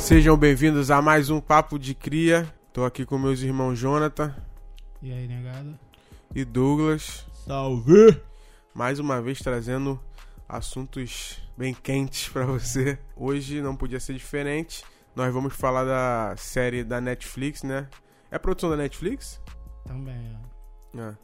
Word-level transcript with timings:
Sejam 0.00 0.36
bem-vindos 0.36 0.90
a 0.90 1.00
mais 1.00 1.30
um 1.30 1.40
Papo 1.40 1.78
de 1.78 1.94
Cria. 1.94 2.52
Tô 2.72 2.84
aqui 2.84 3.04
com 3.04 3.18
meus 3.18 3.40
irmãos 3.40 3.78
Jonathan 3.78 4.34
E 5.02 5.12
aí, 5.12 5.26
negado? 5.28 5.78
e 6.34 6.44
Douglas. 6.44 7.26
Salve! 7.46 8.20
Mais 8.74 8.98
uma 8.98 9.20
vez 9.20 9.38
trazendo 9.40 10.00
assuntos 10.48 11.40
bem 11.56 11.72
quentes 11.74 12.28
pra 12.28 12.44
você. 12.44 12.98
Hoje 13.16 13.60
não 13.60 13.76
podia 13.76 14.00
ser 14.00 14.14
diferente. 14.14 14.84
Nós 15.14 15.32
vamos 15.32 15.54
falar 15.54 15.84
da 15.84 16.34
série 16.36 16.82
da 16.84 17.00
Netflix, 17.00 17.62
né? 17.62 17.88
É 18.30 18.38
produção 18.38 18.70
da 18.70 18.76
Netflix? 18.76 19.40
Também, 19.86 20.36
ó. 20.96 21.00
É. 21.00 21.14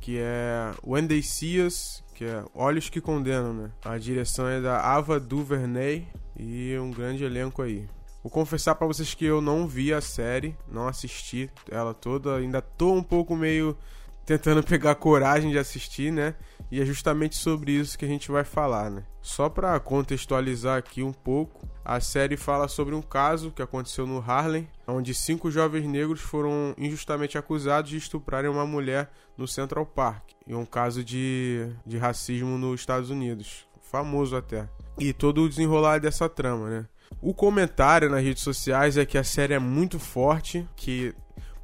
Que 0.00 0.18
é 0.18 0.72
When 0.84 1.06
They 1.06 1.22
See 1.22 1.60
Us, 1.60 2.04
que 2.14 2.24
é 2.24 2.44
Olhos 2.54 2.88
que 2.88 3.00
Condenam, 3.00 3.52
né? 3.54 3.70
A 3.84 3.96
direção 3.98 4.46
é 4.46 4.60
da 4.60 4.80
Ava 4.80 5.18
DuVernay 5.18 6.06
e 6.38 6.76
um 6.78 6.90
grande 6.90 7.24
elenco 7.24 7.62
aí. 7.62 7.86
Vou 8.26 8.30
confessar 8.32 8.74
pra 8.74 8.88
vocês 8.88 9.14
que 9.14 9.24
eu 9.24 9.40
não 9.40 9.68
vi 9.68 9.94
a 9.94 10.00
série, 10.00 10.56
não 10.68 10.88
assisti 10.88 11.48
ela 11.70 11.94
toda, 11.94 12.34
ainda 12.34 12.60
tô 12.60 12.92
um 12.92 13.02
pouco 13.02 13.36
meio 13.36 13.78
tentando 14.24 14.64
pegar 14.66 14.96
coragem 14.96 15.52
de 15.52 15.58
assistir, 15.60 16.10
né? 16.10 16.34
E 16.68 16.82
é 16.82 16.84
justamente 16.84 17.36
sobre 17.36 17.70
isso 17.70 17.96
que 17.96 18.04
a 18.04 18.08
gente 18.08 18.28
vai 18.32 18.42
falar, 18.42 18.90
né? 18.90 19.04
Só 19.22 19.48
pra 19.48 19.78
contextualizar 19.78 20.76
aqui 20.76 21.04
um 21.04 21.12
pouco, 21.12 21.68
a 21.84 22.00
série 22.00 22.36
fala 22.36 22.66
sobre 22.66 22.96
um 22.96 23.00
caso 23.00 23.52
que 23.52 23.62
aconteceu 23.62 24.08
no 24.08 24.18
Harlem, 24.18 24.68
onde 24.88 25.14
cinco 25.14 25.48
jovens 25.48 25.86
negros 25.86 26.20
foram 26.20 26.74
injustamente 26.76 27.38
acusados 27.38 27.92
de 27.92 27.96
estuprarem 27.96 28.50
uma 28.50 28.66
mulher 28.66 29.08
no 29.38 29.46
Central 29.46 29.86
Park. 29.86 30.32
E 30.48 30.52
um 30.52 30.66
caso 30.66 31.04
de, 31.04 31.68
de 31.86 31.96
racismo 31.96 32.58
nos 32.58 32.80
Estados 32.80 33.08
Unidos. 33.08 33.68
Famoso 33.80 34.34
até. 34.34 34.68
E 34.98 35.12
todo 35.12 35.44
o 35.44 35.48
desenrolar 35.48 36.00
dessa 36.00 36.28
trama, 36.28 36.68
né? 36.68 36.86
O 37.20 37.34
comentário 37.34 38.10
nas 38.10 38.22
redes 38.22 38.42
sociais 38.42 38.96
é 38.96 39.04
que 39.04 39.18
a 39.18 39.24
série 39.24 39.54
é 39.54 39.58
muito 39.58 39.98
forte, 39.98 40.68
que 40.76 41.14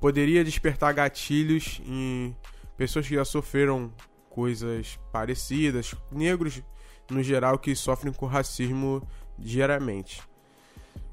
poderia 0.00 0.44
despertar 0.44 0.92
gatilhos 0.92 1.80
em 1.86 2.36
pessoas 2.76 3.06
que 3.06 3.14
já 3.14 3.24
sofreram 3.24 3.92
coisas 4.28 4.98
parecidas, 5.12 5.94
negros 6.10 6.62
no 7.10 7.22
geral 7.22 7.58
que 7.58 7.74
sofrem 7.76 8.12
com 8.12 8.26
racismo 8.26 9.06
diariamente. 9.38 10.22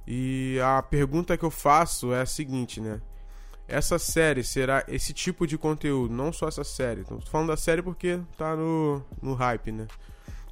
E 0.08 0.58
a 0.64 0.82
pergunta 0.82 1.38
que 1.38 1.46
eu 1.46 1.52
faço 1.52 2.14
é 2.14 2.22
a 2.22 2.26
seguinte, 2.26 2.82
né? 2.82 3.00
Essa 3.68 4.00
série 4.00 4.44
será 4.44 4.84
esse 4.88 5.14
tipo 5.14 5.46
de 5.46 5.56
conteúdo, 5.56 6.12
não 6.12 6.34
só 6.34 6.48
essa 6.48 6.64
série. 6.64 7.04
Tô 7.04 7.22
falando 7.22 7.50
da 7.50 7.58
série 7.58 7.84
porque 7.84 8.20
tá 8.36 8.56
no, 8.56 9.06
no 9.22 9.36
hype, 9.36 9.72
né? 9.72 9.86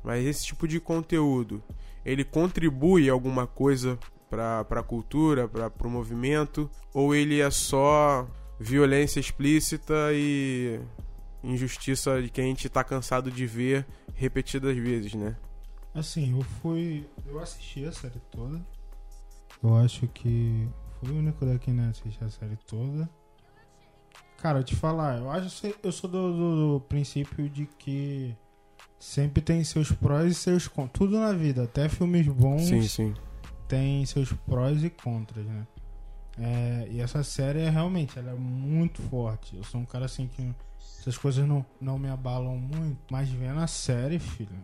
Mas 0.04 0.24
esse 0.24 0.46
tipo 0.46 0.68
de 0.68 0.80
conteúdo, 0.80 1.64
ele 2.08 2.24
contribui 2.24 3.10
alguma 3.10 3.46
coisa 3.46 4.00
para 4.30 4.62
a 4.62 4.84
cultura, 4.84 5.46
para 5.48 5.88
o 5.88 5.92
movimento, 5.92 6.72
ou 6.94 7.14
ele 7.14 7.42
é 7.42 7.52
só 7.52 8.26
violência 8.58 9.20
explícita 9.20 9.94
e 10.14 10.80
injustiça 11.44 12.22
que 12.32 12.40
a 12.40 12.44
gente 12.46 12.70
tá 12.70 12.82
cansado 12.82 13.30
de 13.30 13.46
ver 13.46 13.86
repetidas 14.16 14.76
vezes, 14.78 15.14
né? 15.14 15.36
Assim, 15.94 16.36
eu 16.36 16.42
fui. 16.62 17.06
Eu 17.26 17.40
assisti 17.40 17.84
a 17.84 17.92
série 17.92 18.22
toda. 18.32 18.66
Eu 19.62 19.76
acho 19.76 20.08
que 20.08 20.68
fui 21.00 21.12
o 21.12 21.18
único 21.18 21.46
daqui 21.46 21.72
né 21.72 21.90
assistir 21.90 22.24
a 22.24 22.30
série 22.30 22.58
toda. 22.68 23.10
Cara, 24.38 24.60
eu 24.60 24.64
te 24.64 24.76
falar, 24.76 25.18
eu 25.18 25.30
acho 25.30 25.74
eu 25.84 25.92
sou 25.92 26.10
do, 26.10 26.32
do, 26.32 26.74
do 26.74 26.82
princípio 26.82 27.50
de 27.50 27.66
que 27.66 28.38
sempre 29.00 29.42
tem 29.42 29.64
seus 29.64 29.92
prós 29.92 30.32
e 30.32 30.36
seus 30.36 30.68
contras. 30.68 30.94
Tudo 30.94 31.20
na 31.20 31.34
vida, 31.34 31.64
até 31.64 31.88
filmes 31.90 32.28
bons 32.28 32.68
Sim, 32.68 32.82
sim. 32.84 33.14
tem 33.68 34.06
seus 34.06 34.32
prós 34.32 34.84
e 34.84 34.90
contras, 34.90 35.46
né? 35.46 35.68
É, 36.40 36.88
e 36.92 37.02
essa 37.02 37.24
série 37.24 37.62
é 37.62 37.70
realmente 37.70 38.18
ela 38.18 38.32
é 38.32 38.36
muito 38.36 39.02
forte. 39.04 39.56
Eu 39.56 39.64
sou 39.64 39.82
um 39.82 39.86
cara 39.86 40.06
assim 40.06 40.28
que 40.28 40.54
essas 41.00 41.18
coisas 41.18 41.48
não, 41.48 41.66
não 41.82 41.98
me 41.98 42.10
abalam 42.10 42.58
muito, 42.58 43.00
mas 43.10 43.30
vendo 43.30 43.60
a 43.60 43.68
série, 43.68 44.20
filho, 44.20 44.56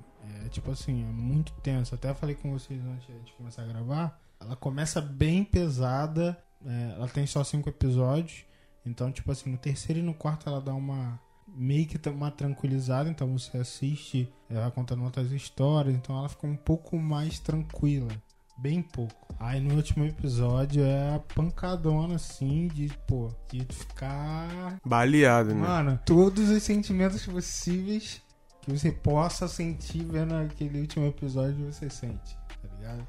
é 0.45 0.49
tipo 0.49 0.71
assim, 0.71 1.01
é 1.01 1.11
muito 1.11 1.51
tenso. 1.61 1.95
Até 1.95 2.13
falei 2.13 2.35
com 2.35 2.51
vocês 2.51 2.81
antes 2.85 3.07
de 3.25 3.33
começar 3.33 3.63
a 3.63 3.65
gravar. 3.65 4.19
Ela 4.39 4.55
começa 4.55 5.01
bem 5.01 5.43
pesada, 5.43 6.37
é, 6.65 6.93
ela 6.95 7.07
tem 7.07 7.25
só 7.25 7.43
cinco 7.43 7.69
episódios. 7.69 8.45
Então, 8.85 9.11
tipo 9.11 9.31
assim, 9.31 9.49
no 9.49 9.57
terceiro 9.57 9.99
e 9.99 10.03
no 10.03 10.13
quarto 10.13 10.47
ela 10.47 10.61
dá 10.61 10.73
uma 10.73 11.19
meio 11.47 11.85
que 11.85 12.09
uma 12.09 12.31
tranquilizada, 12.31 13.09
então 13.09 13.37
você 13.37 13.57
assiste, 13.57 14.31
ela 14.49 14.71
contando 14.71 15.03
outras 15.03 15.31
histórias, 15.31 15.95
então 15.95 16.17
ela 16.17 16.29
fica 16.29 16.47
um 16.47 16.55
pouco 16.55 16.97
mais 16.97 17.39
tranquila. 17.39 18.11
Bem 18.57 18.81
pouco. 18.81 19.33
Aí 19.39 19.59
no 19.59 19.75
último 19.75 20.05
episódio 20.05 20.83
é 20.83 21.15
a 21.15 21.19
pancadona, 21.19 22.15
assim, 22.15 22.67
de, 22.67 22.87
pô, 23.07 23.29
de 23.51 23.65
ficar. 23.65 24.79
Baleado, 24.85 25.55
né? 25.55 25.61
Mano, 25.61 25.99
todos 26.05 26.49
os 26.49 26.61
sentimentos 26.61 27.25
possíveis 27.25 28.21
que 28.61 28.71
você 28.71 28.91
possa 28.91 29.47
sentir 29.47 30.05
vendo 30.05 30.35
aquele 30.35 30.79
último 30.81 31.05
episódio, 31.07 31.65
você 31.65 31.89
sente, 31.89 32.35
tá 32.61 32.75
ligado? 32.77 33.07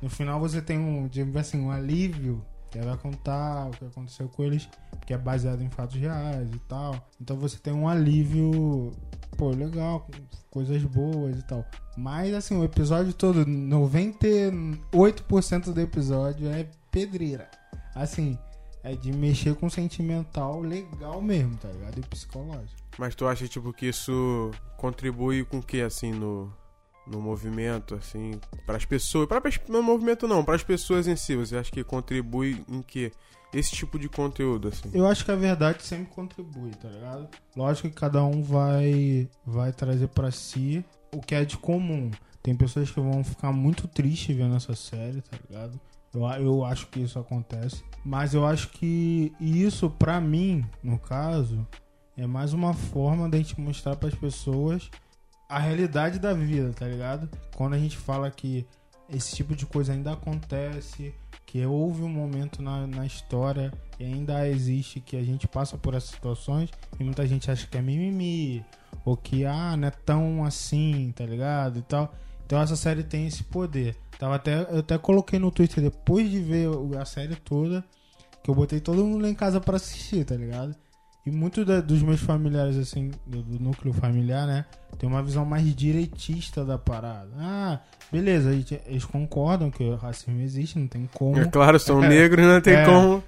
No 0.00 0.10
final 0.10 0.40
você 0.40 0.60
tem 0.60 0.78
um, 0.78 1.08
assim, 1.38 1.60
um 1.60 1.70
alívio 1.70 2.44
que 2.80 2.86
vai 2.86 2.96
contar 2.96 3.68
o 3.68 3.70
que 3.70 3.84
aconteceu 3.84 4.28
com 4.28 4.42
eles, 4.44 4.68
que 5.06 5.14
é 5.14 5.18
baseado 5.18 5.62
em 5.62 5.70
fatos 5.70 5.94
reais 5.96 6.48
e 6.52 6.58
tal. 6.60 6.94
Então 7.20 7.36
você 7.36 7.58
tem 7.58 7.72
um 7.72 7.88
alívio, 7.88 8.92
pô, 9.36 9.50
legal, 9.50 10.06
coisas 10.50 10.82
boas 10.84 11.38
e 11.38 11.42
tal. 11.42 11.64
Mas 11.96 12.32
assim, 12.34 12.56
o 12.56 12.64
episódio 12.64 13.12
todo, 13.12 13.44
98% 13.44 15.72
do 15.72 15.80
episódio 15.80 16.48
é 16.48 16.68
pedreira. 16.90 17.48
Assim, 17.94 18.36
é 18.82 18.94
de 18.94 19.12
mexer 19.12 19.54
com 19.56 19.66
o 19.66 19.70
sentimental 19.70 20.60
legal 20.60 21.20
mesmo, 21.20 21.56
tá 21.56 21.68
ligado? 21.68 21.98
E 21.98 22.02
psicológico. 22.02 22.86
Mas 22.98 23.14
tu 23.14 23.26
acha, 23.26 23.46
tipo, 23.48 23.72
que 23.72 23.86
isso 23.86 24.50
contribui 24.76 25.44
com 25.44 25.58
o 25.58 25.62
que, 25.62 25.80
assim, 25.80 26.12
no, 26.12 26.52
no 27.06 27.20
movimento, 27.20 27.94
assim, 27.94 28.32
para 28.64 28.76
as 28.76 28.84
pessoas? 28.84 29.28
Para 29.28 29.42
no 29.68 29.82
movimento 29.82 30.26
não, 30.26 30.44
para 30.44 30.56
as 30.56 30.62
pessoas 30.62 31.06
em 31.06 31.16
si, 31.16 31.36
você 31.36 31.56
acha 31.56 31.70
que 31.70 31.84
contribui 31.84 32.64
em 32.68 32.82
que? 32.82 33.12
Esse 33.54 33.70
tipo 33.70 33.98
de 33.98 34.08
conteúdo, 34.08 34.68
assim. 34.68 34.90
Eu 34.92 35.06
acho 35.06 35.24
que 35.24 35.30
a 35.30 35.36
verdade 35.36 35.82
sempre 35.82 36.12
contribui, 36.12 36.72
tá 36.72 36.88
ligado? 36.88 37.28
Lógico 37.56 37.88
que 37.88 37.94
cada 37.94 38.22
um 38.22 38.42
vai, 38.42 39.30
vai 39.46 39.72
trazer 39.72 40.08
para 40.08 40.30
si 40.30 40.84
o 41.14 41.20
que 41.20 41.34
é 41.34 41.44
de 41.44 41.56
comum. 41.56 42.10
Tem 42.42 42.54
pessoas 42.54 42.90
que 42.90 43.00
vão 43.00 43.24
ficar 43.24 43.52
muito 43.52 43.88
tristes 43.88 44.36
vendo 44.36 44.56
essa 44.56 44.74
série, 44.74 45.22
tá 45.22 45.38
ligado? 45.48 45.80
Eu, 46.12 46.22
eu 46.44 46.64
acho 46.64 46.88
que 46.88 47.00
isso 47.00 47.18
acontece. 47.18 47.82
Mas 48.04 48.34
eu 48.34 48.44
acho 48.44 48.68
que 48.70 49.32
isso, 49.40 49.88
pra 49.90 50.20
mim, 50.20 50.64
no 50.82 50.98
caso, 50.98 51.66
é 52.16 52.26
mais 52.26 52.52
uma 52.52 52.72
forma 52.72 53.28
da 53.28 53.36
gente 53.36 53.60
mostrar 53.60 53.96
para 53.96 54.08
as 54.08 54.14
pessoas 54.14 54.90
a 55.48 55.58
realidade 55.58 56.18
da 56.18 56.32
vida, 56.32 56.72
tá 56.72 56.86
ligado? 56.86 57.28
Quando 57.54 57.74
a 57.74 57.78
gente 57.78 57.96
fala 57.96 58.30
que 58.30 58.66
esse 59.08 59.36
tipo 59.36 59.54
de 59.54 59.64
coisa 59.66 59.92
ainda 59.92 60.12
acontece, 60.12 61.14
que 61.44 61.64
houve 61.64 62.02
um 62.02 62.08
momento 62.08 62.60
na, 62.60 62.86
na 62.86 63.06
história 63.06 63.72
e 64.00 64.04
ainda 64.04 64.48
existe 64.48 65.00
que 65.00 65.16
a 65.16 65.22
gente 65.22 65.46
passa 65.46 65.78
por 65.78 65.94
essas 65.94 66.10
situações 66.10 66.70
e 66.98 67.04
muita 67.04 67.26
gente 67.26 67.50
acha 67.50 67.66
que 67.66 67.78
é 67.78 67.82
mimimi 67.82 68.64
ou 69.04 69.16
que 69.16 69.44
ah, 69.44 69.76
não 69.76 69.88
é 69.88 69.90
tão 69.90 70.44
assim, 70.44 71.12
tá 71.14 71.24
ligado? 71.24 71.78
E 71.78 71.82
tal. 71.82 72.12
Então 72.44 72.60
essa 72.60 72.74
série 72.74 73.04
tem 73.04 73.26
esse 73.26 73.44
poder. 73.44 73.96
Tava 74.18 74.34
até, 74.34 74.62
eu 74.62 74.78
até 74.78 74.98
coloquei 74.98 75.38
no 75.38 75.50
Twitter 75.50 75.82
depois 75.82 76.28
de 76.28 76.40
ver 76.40 76.68
a 77.00 77.04
série 77.04 77.36
toda, 77.36 77.84
que 78.42 78.50
eu 78.50 78.54
botei 78.54 78.80
todo 78.80 79.04
mundo 79.04 79.22
lá 79.22 79.28
em 79.28 79.34
casa 79.34 79.60
para 79.60 79.76
assistir, 79.76 80.24
tá 80.24 80.34
ligado? 80.34 80.74
E 81.26 81.30
muitos 81.30 81.66
dos 81.82 82.02
meus 82.02 82.20
familiares, 82.20 82.76
assim, 82.76 83.10
do, 83.26 83.42
do, 83.42 83.58
núcleo 83.58 83.92
familiar, 83.92 84.46
né? 84.46 84.64
Tem 84.96 85.08
uma 85.08 85.20
visão 85.20 85.44
mais 85.44 85.74
direitista 85.74 86.64
da 86.64 86.78
parada. 86.78 87.30
Ah, 87.36 87.80
beleza, 88.12 88.52
eles 88.86 89.04
concordam 89.04 89.68
que 89.68 89.82
o 89.82 89.96
racismo 89.96 90.40
existe, 90.40 90.78
não 90.78 90.86
tem 90.86 91.10
como. 91.12 91.36
É 91.40 91.44
claro, 91.44 91.80
são 91.80 91.98
negros, 92.00 92.46
não 92.46 92.60
tem 92.60 92.74
É. 92.74 92.84
como. 92.84 93.24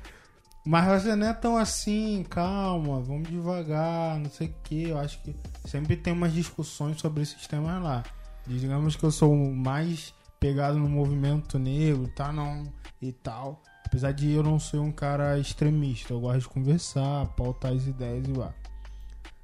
Mas 0.64 1.02
você 1.02 1.16
não 1.16 1.26
é 1.26 1.32
tão 1.32 1.56
assim, 1.56 2.24
calma, 2.30 3.00
vamos 3.00 3.28
devagar, 3.28 4.16
não 4.20 4.30
sei 4.30 4.46
o 4.46 4.54
que. 4.62 4.90
Eu 4.90 4.98
acho 4.98 5.20
que 5.22 5.34
sempre 5.64 5.96
tem 5.96 6.12
umas 6.12 6.32
discussões 6.32 7.00
sobre 7.00 7.22
esses 7.22 7.48
temas 7.48 7.82
lá. 7.82 8.04
Digamos 8.46 8.94
que 8.94 9.02
eu 9.02 9.10
sou 9.10 9.34
mais 9.34 10.14
pegado 10.38 10.78
no 10.78 10.88
movimento 10.88 11.58
negro, 11.58 12.06
tá? 12.14 12.30
Não, 12.30 12.64
e 13.02 13.12
tal. 13.12 13.60
Apesar 13.88 14.12
de 14.12 14.30
eu 14.30 14.42
não 14.42 14.60
ser 14.60 14.76
um 14.76 14.92
cara 14.92 15.38
extremista, 15.38 16.12
eu 16.12 16.20
gosto 16.20 16.40
de 16.40 16.48
conversar, 16.48 17.26
pautar 17.28 17.72
as 17.72 17.86
ideias 17.86 18.28
e 18.28 18.32
lá. 18.32 18.52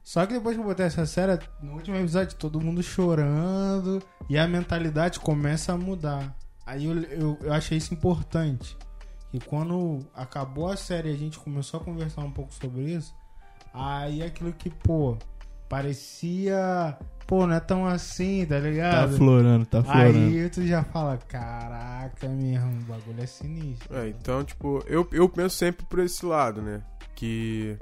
Só 0.02 0.26
que 0.26 0.34
depois 0.34 0.54
que 0.54 0.60
eu 0.60 0.66
botei 0.66 0.84
essa 0.84 1.06
série, 1.06 1.38
no 1.62 1.72
último 1.72 1.96
episódio, 1.96 2.36
todo 2.36 2.60
mundo 2.60 2.82
chorando 2.82 4.02
e 4.28 4.36
a 4.36 4.46
mentalidade 4.46 5.18
começa 5.18 5.72
a 5.72 5.78
mudar. 5.78 6.36
Aí 6.66 6.84
eu, 6.84 7.02
eu, 7.04 7.38
eu 7.40 7.54
achei 7.54 7.78
isso 7.78 7.94
importante. 7.94 8.76
E 9.32 9.40
quando 9.40 10.06
acabou 10.14 10.68
a 10.68 10.76
série 10.76 11.08
a 11.08 11.16
gente 11.16 11.38
começou 11.38 11.80
a 11.80 11.82
conversar 11.82 12.20
um 12.20 12.30
pouco 12.30 12.52
sobre 12.52 12.82
isso, 12.82 13.14
aí 13.72 14.22
aquilo 14.22 14.52
que, 14.52 14.68
pô, 14.68 15.16
parecia 15.70 16.98
pô, 17.26 17.46
não 17.46 17.54
é 17.54 17.60
tão 17.60 17.86
assim, 17.86 18.44
tá 18.46 18.54
Tá 18.56 18.60
ligado? 18.60 19.16
florando, 19.16 19.66
tá 19.66 19.82
florando. 19.82 20.18
Aí 20.18 20.48
tu 20.50 20.66
já 20.66 20.82
fala, 20.84 21.16
caraca, 21.28 22.28
mesmo, 22.28 22.70
o 22.80 22.84
bagulho 22.84 23.22
é 23.22 23.26
sinistro. 23.26 23.96
É, 23.96 24.08
então, 24.08 24.44
tipo, 24.44 24.82
eu, 24.86 25.06
eu 25.12 25.28
penso 25.28 25.56
sempre 25.56 25.84
por 25.86 25.98
esse 26.00 26.24
lado, 26.24 26.60
né? 26.62 26.82
Que 27.14 27.76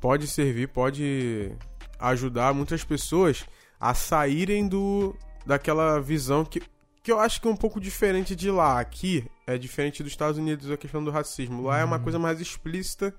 pode 0.00 0.26
servir, 0.26 0.68
pode 0.68 1.52
ajudar 1.98 2.52
muitas 2.54 2.84
pessoas 2.84 3.44
a 3.80 3.94
saírem 3.94 4.66
do 4.68 5.14
daquela 5.46 6.00
visão 6.00 6.44
que, 6.44 6.62
que 7.02 7.12
eu 7.12 7.20
acho 7.20 7.40
que 7.40 7.46
é 7.46 7.50
um 7.50 7.56
pouco 7.56 7.80
diferente 7.80 8.34
de 8.34 8.50
lá. 8.50 8.80
Aqui 8.80 9.24
é 9.46 9.56
diferente 9.58 10.02
dos 10.02 10.12
Estados 10.12 10.38
Unidos 10.38 10.70
a 10.70 10.76
questão 10.76 11.04
do 11.04 11.10
racismo. 11.10 11.62
Lá 11.62 11.78
é 11.78 11.84
uma 11.84 11.96
Uhum. 11.96 12.02
coisa 12.02 12.18
mais 12.18 12.40
explícita 12.40 13.14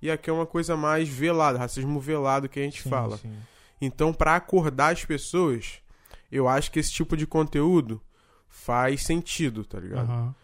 e 0.00 0.10
aqui 0.10 0.30
é 0.30 0.32
uma 0.32 0.46
coisa 0.46 0.76
mais 0.76 1.08
velada, 1.08 1.58
racismo 1.58 1.98
velado 2.00 2.48
que 2.48 2.60
a 2.60 2.62
gente 2.62 2.82
Sim, 2.82 2.88
fala. 2.90 3.16
sim. 3.18 3.32
Então, 3.80 4.12
pra 4.12 4.36
acordar 4.36 4.92
as 4.92 5.04
pessoas, 5.04 5.80
eu 6.30 6.48
acho 6.48 6.70
que 6.70 6.78
esse 6.78 6.92
tipo 6.92 7.16
de 7.16 7.26
conteúdo 7.26 8.00
faz 8.48 9.02
sentido, 9.02 9.64
tá 9.64 9.78
ligado? 9.78 10.10
Aham. 10.10 10.34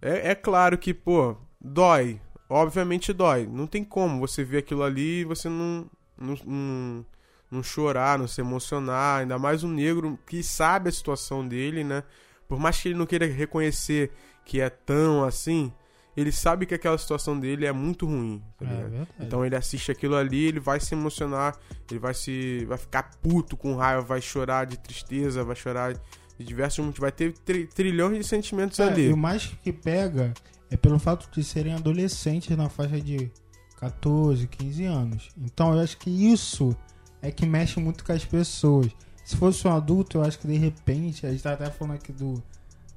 É, 0.00 0.30
é 0.30 0.34
claro 0.34 0.76
que, 0.76 0.92
pô, 0.92 1.36
dói. 1.60 2.20
Obviamente 2.48 3.12
dói. 3.12 3.46
Não 3.46 3.66
tem 3.66 3.84
como 3.84 4.18
você 4.18 4.42
ver 4.42 4.58
aquilo 4.58 4.82
ali 4.82 5.20
e 5.20 5.24
você 5.24 5.48
não, 5.48 5.88
não, 6.18 6.34
não, 6.44 7.06
não 7.50 7.62
chorar, 7.62 8.18
não 8.18 8.26
se 8.26 8.40
emocionar. 8.40 9.20
Ainda 9.20 9.38
mais 9.38 9.62
um 9.62 9.70
negro 9.70 10.18
que 10.26 10.42
sabe 10.42 10.88
a 10.88 10.92
situação 10.92 11.46
dele, 11.46 11.84
né? 11.84 12.02
Por 12.48 12.58
mais 12.58 12.80
que 12.80 12.88
ele 12.88 12.98
não 12.98 13.06
queira 13.06 13.26
reconhecer 13.26 14.10
que 14.44 14.60
é 14.60 14.68
tão 14.68 15.24
assim, 15.24 15.72
ele 16.16 16.30
sabe 16.32 16.66
que 16.66 16.74
aquela 16.74 16.98
situação 16.98 17.38
dele 17.38 17.64
é 17.66 17.72
muito 17.72 18.06
ruim, 18.06 18.42
tá 18.58 18.66
É. 18.66 19.06
Então 19.24 19.44
ele 19.44 19.56
assiste 19.56 19.90
aquilo 19.90 20.14
ali, 20.16 20.44
ele 20.44 20.60
vai 20.60 20.78
se 20.80 20.94
emocionar, 20.94 21.56
ele 21.90 21.98
vai 21.98 22.14
se. 22.14 22.64
vai 22.66 22.78
ficar 22.78 23.10
puto 23.22 23.56
com 23.56 23.74
raiva, 23.76 24.02
vai 24.02 24.20
chorar 24.20 24.66
de 24.66 24.76
tristeza, 24.78 25.42
vai 25.44 25.56
chorar 25.56 25.94
de 26.38 26.44
diversos 26.44 26.78
motivos, 26.84 27.00
vai 27.00 27.12
ter 27.12 27.32
tri- 27.32 27.66
trilhões 27.66 28.18
de 28.18 28.24
sentimentos 28.24 28.78
É, 28.78 28.84
ali. 28.88 29.08
E 29.08 29.12
o 29.12 29.16
mais 29.16 29.46
que 29.62 29.72
pega 29.72 30.34
é 30.70 30.76
pelo 30.76 30.98
fato 30.98 31.30
de 31.30 31.42
serem 31.44 31.74
adolescentes 31.74 32.56
na 32.56 32.68
faixa 32.68 33.00
de 33.00 33.30
14, 33.78 34.46
15 34.46 34.84
anos. 34.84 35.30
Então 35.36 35.72
eu 35.74 35.80
acho 35.80 35.96
que 35.98 36.10
isso 36.10 36.76
é 37.20 37.30
que 37.30 37.46
mexe 37.46 37.78
muito 37.80 38.04
com 38.04 38.12
as 38.12 38.24
pessoas. 38.24 38.88
Se 39.24 39.36
fosse 39.36 39.66
um 39.66 39.72
adulto, 39.72 40.18
eu 40.18 40.22
acho 40.22 40.38
que 40.38 40.46
de 40.46 40.56
repente, 40.56 41.24
a 41.26 41.30
gente 41.30 41.42
tá 41.42 41.52
até 41.52 41.70
falando 41.70 41.94
aqui 41.94 42.12
do 42.12 42.42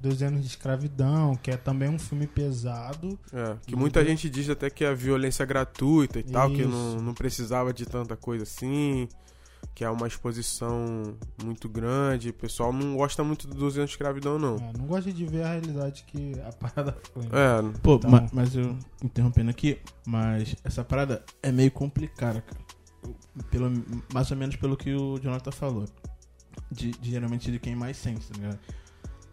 dos 0.00 0.22
anos 0.22 0.40
de 0.42 0.46
escravidão, 0.46 1.34
que 1.36 1.50
é 1.50 1.56
também 1.56 1.88
um 1.88 1.98
filme 1.98 2.26
pesado. 2.26 3.18
É, 3.32 3.56
que 3.66 3.74
muita 3.74 4.00
Entendeu? 4.00 4.16
gente 4.16 4.30
diz 4.30 4.48
até 4.50 4.68
que 4.70 4.84
é 4.84 4.94
violência 4.94 5.44
gratuita 5.44 6.18
e 6.18 6.22
tal, 6.22 6.50
que 6.50 6.60
Isso. 6.60 6.68
não, 6.68 6.96
não 6.96 7.14
precisava 7.14 7.72
de 7.72 7.86
tanta 7.86 8.16
coisa 8.16 8.42
assim, 8.44 9.08
que 9.74 9.82
é 9.84 9.90
uma 9.90 10.06
exposição 10.06 11.16
muito 11.42 11.68
grande. 11.68 12.28
O 12.30 12.34
pessoal 12.34 12.72
não 12.72 12.96
gosta 12.96 13.24
muito 13.24 13.46
do 13.48 13.54
200 13.54 13.78
anos 13.78 13.90
de 13.90 13.94
escravidão, 13.94 14.38
não. 14.38 14.56
É, 14.56 14.72
não 14.78 14.86
gosto 14.86 15.12
de 15.12 15.24
ver 15.26 15.42
a 15.42 15.48
realidade 15.52 16.04
que 16.06 16.32
a 16.40 16.52
parada 16.52 16.96
foi. 17.12 17.22
né? 17.24 17.28
É, 17.32 17.78
Pô, 17.82 17.96
Então- 17.96 18.10
ma- 18.10 18.26
mas 18.32 18.54
eu 18.54 18.76
interrompendo 19.02 19.50
aqui, 19.50 19.78
mas 20.06 20.54
essa 20.62 20.84
parada 20.84 21.24
é 21.42 21.50
meio 21.50 21.70
complicada, 21.70 22.40
cara. 22.42 22.64
Pelo, 23.50 23.70
mais 24.12 24.30
ou 24.30 24.36
menos 24.36 24.56
pelo 24.56 24.76
que 24.76 24.92
o 24.94 25.18
Jonathan 25.18 25.52
falou. 25.52 25.84
De, 26.72 26.90
de 26.92 27.10
geralmente 27.10 27.50
de 27.52 27.58
quem 27.58 27.76
mais 27.76 27.96
sente, 27.96 28.26
tá 28.26 28.34
ligado? 28.34 28.58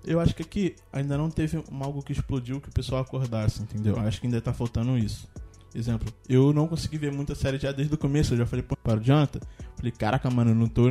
Eu 0.06 0.20
acho 0.20 0.36
que 0.36 0.42
aqui 0.42 0.76
ainda 0.92 1.18
não 1.18 1.30
teve 1.30 1.64
algo 1.82 2.02
que 2.02 2.12
explodiu 2.12 2.60
que 2.60 2.70
o 2.70 2.72
pessoal 2.72 3.02
acordasse, 3.02 3.62
entendeu? 3.62 3.98
Acho 4.00 4.20
que 4.20 4.28
ainda 4.28 4.42
tá 4.42 4.54
faltando 4.54 4.98
isso. 4.98 5.28
Exemplo, 5.76 6.14
eu 6.30 6.54
não 6.54 6.68
consegui 6.68 6.98
ver 6.98 7.12
muita 7.12 7.34
série 7.34 7.58
já 7.58 7.72
desde 7.72 7.94
o 7.94 7.98
começo, 7.98 8.34
eu 8.34 8.38
já 8.38 8.46
falei 8.46 8.64
para 8.64 9.02
Jonathan, 9.02 9.40
falei, 9.76 9.92
caraca, 9.92 10.30
mano, 10.30 10.54
não 10.54 10.68
tô. 10.68 10.84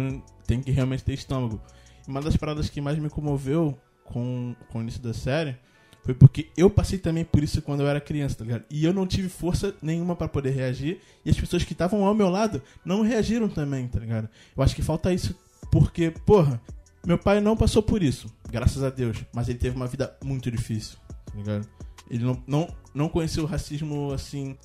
Tem 0.47 0.61
que 0.61 0.73
realmente 0.73 1.05
ter 1.05 1.13
estômago. 1.13 1.61
E 2.07 2.11
uma 2.11 2.21
das 2.21 2.37
paradas 2.37 2.69
que 2.69 2.81
mais 2.81 2.99
me 2.99 3.09
comoveu 3.09 3.79
com, 4.05 4.57
com 4.71 4.79
o 4.79 4.83
início 4.83 5.01
da 5.01 5.15
série 5.15 5.57
foi 6.05 6.15
porque 6.15 6.49
eu 6.57 6.69
passei 6.69 6.99
também 6.99 7.25
por 7.25 7.45
isso 7.45 7.63
quando 7.63 7.81
eu 7.81 7.87
era 7.87 8.01
criança, 8.01 8.37
tá 8.37 8.45
ligado? 8.45 8.65
E 8.69 8.85
eu 8.85 8.93
não 8.93 9.07
tive 9.07 9.29
força 9.29 9.73
nenhuma 9.81 10.17
pra 10.17 10.27
poder 10.27 10.51
reagir. 10.51 11.01
E 11.25 11.31
as 11.31 11.39
pessoas 11.39 11.63
que 11.63 11.73
estavam 11.73 12.05
ao 12.05 12.15
meu 12.15 12.29
lado 12.29 12.61
não 12.85 13.03
reagiram 13.03 13.49
também, 13.49 13.87
tá 13.87 14.01
ligado? 14.01 14.29
Eu 14.57 14.63
acho 14.63 14.75
que 14.75 14.83
falta 14.83 15.13
isso 15.13 15.39
porque, 15.71 16.11
porra, 16.27 16.61
meu 17.07 17.19
pai 17.19 17.41
não 17.41 17.57
passou 17.57 17.83
por 17.83 18.03
isso, 18.03 18.27
graças 18.51 18.83
a 18.83 18.91
Deus. 18.91 19.19
Mas 19.35 19.49
ele 19.49 19.59
teve 19.59 19.77
uma 19.77 19.87
vida 19.87 20.17
muito 20.25 20.51
difícil, 20.51 20.97
tá 21.27 21.33
ligado? 21.37 21.69
Ele 22.11 22.25
não, 22.25 22.43
não, 22.47 22.69
não 22.95 23.09
conheceu 23.09 23.45
o 23.45 23.47
racismo 23.47 24.13
assim. 24.13 24.57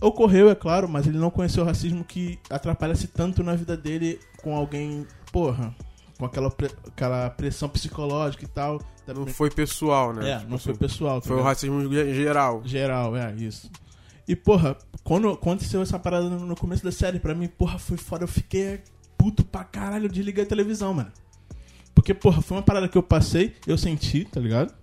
Ocorreu, 0.00 0.48
é 0.50 0.54
claro, 0.54 0.88
mas 0.88 1.06
ele 1.06 1.18
não 1.18 1.30
conheceu 1.30 1.62
o 1.62 1.66
racismo 1.66 2.04
que 2.04 2.38
atrapalhasse 2.50 3.06
tanto 3.08 3.42
na 3.42 3.54
vida 3.54 3.76
dele 3.76 4.18
com 4.42 4.56
alguém, 4.56 5.06
porra, 5.30 5.74
com 6.18 6.24
aquela, 6.24 6.52
aquela 6.86 7.30
pressão 7.30 7.68
psicológica 7.68 8.44
e 8.44 8.48
tal. 8.48 8.80
não 9.06 9.26
foi 9.26 9.50
pessoal, 9.50 10.12
né? 10.12 10.30
É, 10.30 10.38
Tipo 10.38 10.50
não 10.50 10.58
foi 10.58 10.72
assim, 10.72 10.80
pessoal. 10.80 11.20
tá 11.20 11.28
Foi 11.28 11.36
o 11.36 11.42
racismo 11.42 11.92
ge- 11.92 12.14
geral. 12.14 12.62
Geral, 12.64 13.16
é, 13.16 13.34
isso. 13.36 13.70
E, 14.26 14.34
porra, 14.34 14.76
quando 15.02 15.28
aconteceu 15.28 15.82
essa 15.82 15.98
parada 15.98 16.28
no 16.30 16.40
no 16.46 16.56
começo 16.56 16.82
da 16.82 16.90
série, 16.90 17.18
pra 17.20 17.34
mim, 17.34 17.46
porra, 17.46 17.78
foi 17.78 17.96
foda. 17.98 18.24
Eu 18.24 18.28
fiquei 18.28 18.82
puto 19.18 19.44
pra 19.44 19.64
caralho, 19.64 20.06
eu 20.06 20.10
desliguei 20.10 20.44
a 20.44 20.46
televisão, 20.46 20.94
mano. 20.94 21.12
Porque, 22.04 22.12
porra, 22.12 22.42
foi 22.42 22.58
uma 22.58 22.62
parada 22.62 22.86
que 22.86 22.98
eu 22.98 23.02
passei, 23.02 23.54
eu 23.66 23.78
senti, 23.78 24.26
tá 24.26 24.38
ligado? 24.38 24.74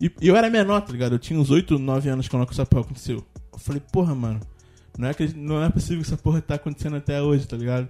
E, 0.00 0.10
e 0.18 0.28
eu 0.28 0.34
era 0.34 0.48
menor, 0.48 0.80
tá 0.80 0.90
ligado? 0.90 1.12
Eu 1.12 1.18
tinha 1.18 1.38
uns 1.38 1.50
8, 1.50 1.78
9 1.78 2.08
anos 2.08 2.26
quando 2.26 2.48
essa 2.50 2.64
porra 2.64 2.84
aconteceu. 2.84 3.22
Eu 3.52 3.58
falei, 3.58 3.82
porra, 3.92 4.14
mano, 4.14 4.40
não 4.96 5.08
é, 5.08 5.12
que, 5.12 5.28
não 5.36 5.62
é 5.62 5.68
possível 5.68 5.98
que 5.98 6.06
essa 6.06 6.16
porra 6.16 6.40
tá 6.40 6.54
acontecendo 6.54 6.96
até 6.96 7.20
hoje, 7.20 7.46
tá 7.46 7.54
ligado? 7.54 7.86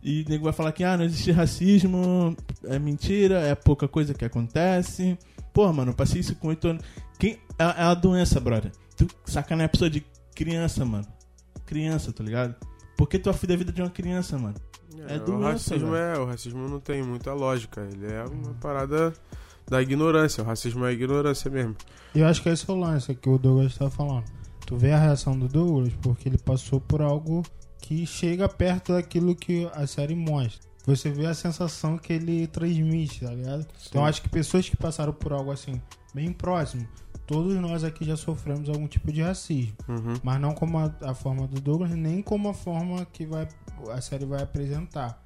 E 0.00 0.22
o 0.22 0.30
nego 0.30 0.44
vai 0.44 0.52
falar 0.52 0.70
que, 0.70 0.84
ah, 0.84 0.96
não 0.96 1.04
existe 1.04 1.32
racismo, 1.32 2.36
é 2.62 2.78
mentira, 2.78 3.40
é 3.40 3.56
pouca 3.56 3.88
coisa 3.88 4.14
que 4.14 4.24
acontece. 4.24 5.18
Porra, 5.52 5.72
mano, 5.72 5.90
eu 5.90 5.96
passei 5.96 6.20
isso 6.20 6.36
com 6.36 6.46
8 6.46 6.68
anos. 6.68 6.84
Quem, 7.18 7.40
é, 7.58 7.64
é 7.64 7.84
uma 7.86 7.94
doença, 7.94 8.38
brother. 8.38 8.70
Tu 8.96 9.08
sacaneia 9.24 9.66
a 9.66 9.68
pessoa 9.68 9.90
de 9.90 10.06
criança, 10.32 10.84
mano. 10.84 11.08
Criança, 11.66 12.12
tá 12.12 12.22
ligado? 12.22 12.54
Por 12.96 13.08
que 13.08 13.18
tua 13.18 13.32
vida 13.32 13.52
é 13.52 13.56
a 13.56 13.58
vida 13.58 13.72
de 13.72 13.82
uma 13.82 13.90
criança, 13.90 14.38
mano? 14.38 14.54
É 15.08 15.16
o 15.16 15.20
doença, 15.20 15.48
racismo 15.74 15.90
velho. 15.92 16.04
é, 16.04 16.18
o 16.18 16.24
racismo 16.24 16.68
não 16.68 16.80
tem 16.80 17.02
muita 17.02 17.32
lógica. 17.32 17.86
Ele 17.92 18.12
é 18.12 18.24
uma 18.24 18.54
parada 18.54 19.12
da 19.68 19.80
ignorância. 19.82 20.42
O 20.42 20.46
racismo 20.46 20.84
é 20.84 20.88
a 20.88 20.92
ignorância 20.92 21.50
mesmo. 21.50 21.76
E 22.14 22.20
eu 22.20 22.26
acho 22.26 22.42
que 22.42 22.48
esse 22.48 22.68
é 22.68 22.72
o 22.72 22.76
lance 22.76 23.14
que 23.14 23.28
o 23.28 23.38
Douglas 23.38 23.76
tá 23.76 23.90
falando. 23.90 24.24
Tu 24.66 24.76
vê 24.76 24.92
a 24.92 24.98
reação 24.98 25.38
do 25.38 25.48
Douglas 25.48 25.92
porque 26.00 26.28
ele 26.28 26.38
passou 26.38 26.80
por 26.80 27.02
algo 27.02 27.42
que 27.80 28.06
chega 28.06 28.48
perto 28.48 28.92
daquilo 28.94 29.34
que 29.34 29.68
a 29.74 29.86
série 29.86 30.14
mostra. 30.14 30.62
Você 30.86 31.10
vê 31.10 31.26
a 31.26 31.34
sensação 31.34 31.96
que 31.96 32.12
ele 32.12 32.46
transmite, 32.46 33.20
tá 33.24 33.30
ligado? 33.30 33.66
Então 33.88 34.02
eu 34.02 34.06
acho 34.06 34.22
que 34.22 34.28
pessoas 34.28 34.68
que 34.68 34.76
passaram 34.76 35.12
por 35.12 35.32
algo 35.32 35.50
assim, 35.50 35.80
bem 36.14 36.32
próximo, 36.32 36.86
todos 37.26 37.54
nós 37.56 37.84
aqui 37.84 38.04
já 38.04 38.16
sofremos 38.16 38.68
algum 38.68 38.86
tipo 38.86 39.12
de 39.12 39.22
racismo. 39.22 39.74
Uhum. 39.88 40.14
Mas 40.22 40.40
não 40.40 40.54
como 40.54 40.78
a, 40.78 40.94
a 41.02 41.14
forma 41.14 41.46
do 41.46 41.60
Douglas, 41.60 41.90
nem 41.90 42.22
como 42.22 42.48
a 42.48 42.54
forma 42.54 43.04
que 43.06 43.24
vai, 43.26 43.48
a 43.90 44.00
série 44.00 44.24
vai 44.24 44.42
apresentar. 44.42 45.22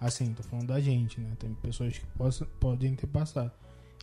Assim, 0.00 0.32
tô 0.34 0.42
falando 0.42 0.66
da 0.66 0.80
gente, 0.80 1.20
né? 1.20 1.30
Tem 1.38 1.54
pessoas 1.54 1.96
que 1.96 2.06
possam, 2.18 2.46
podem 2.58 2.94
ter 2.96 3.06
passado. 3.06 3.52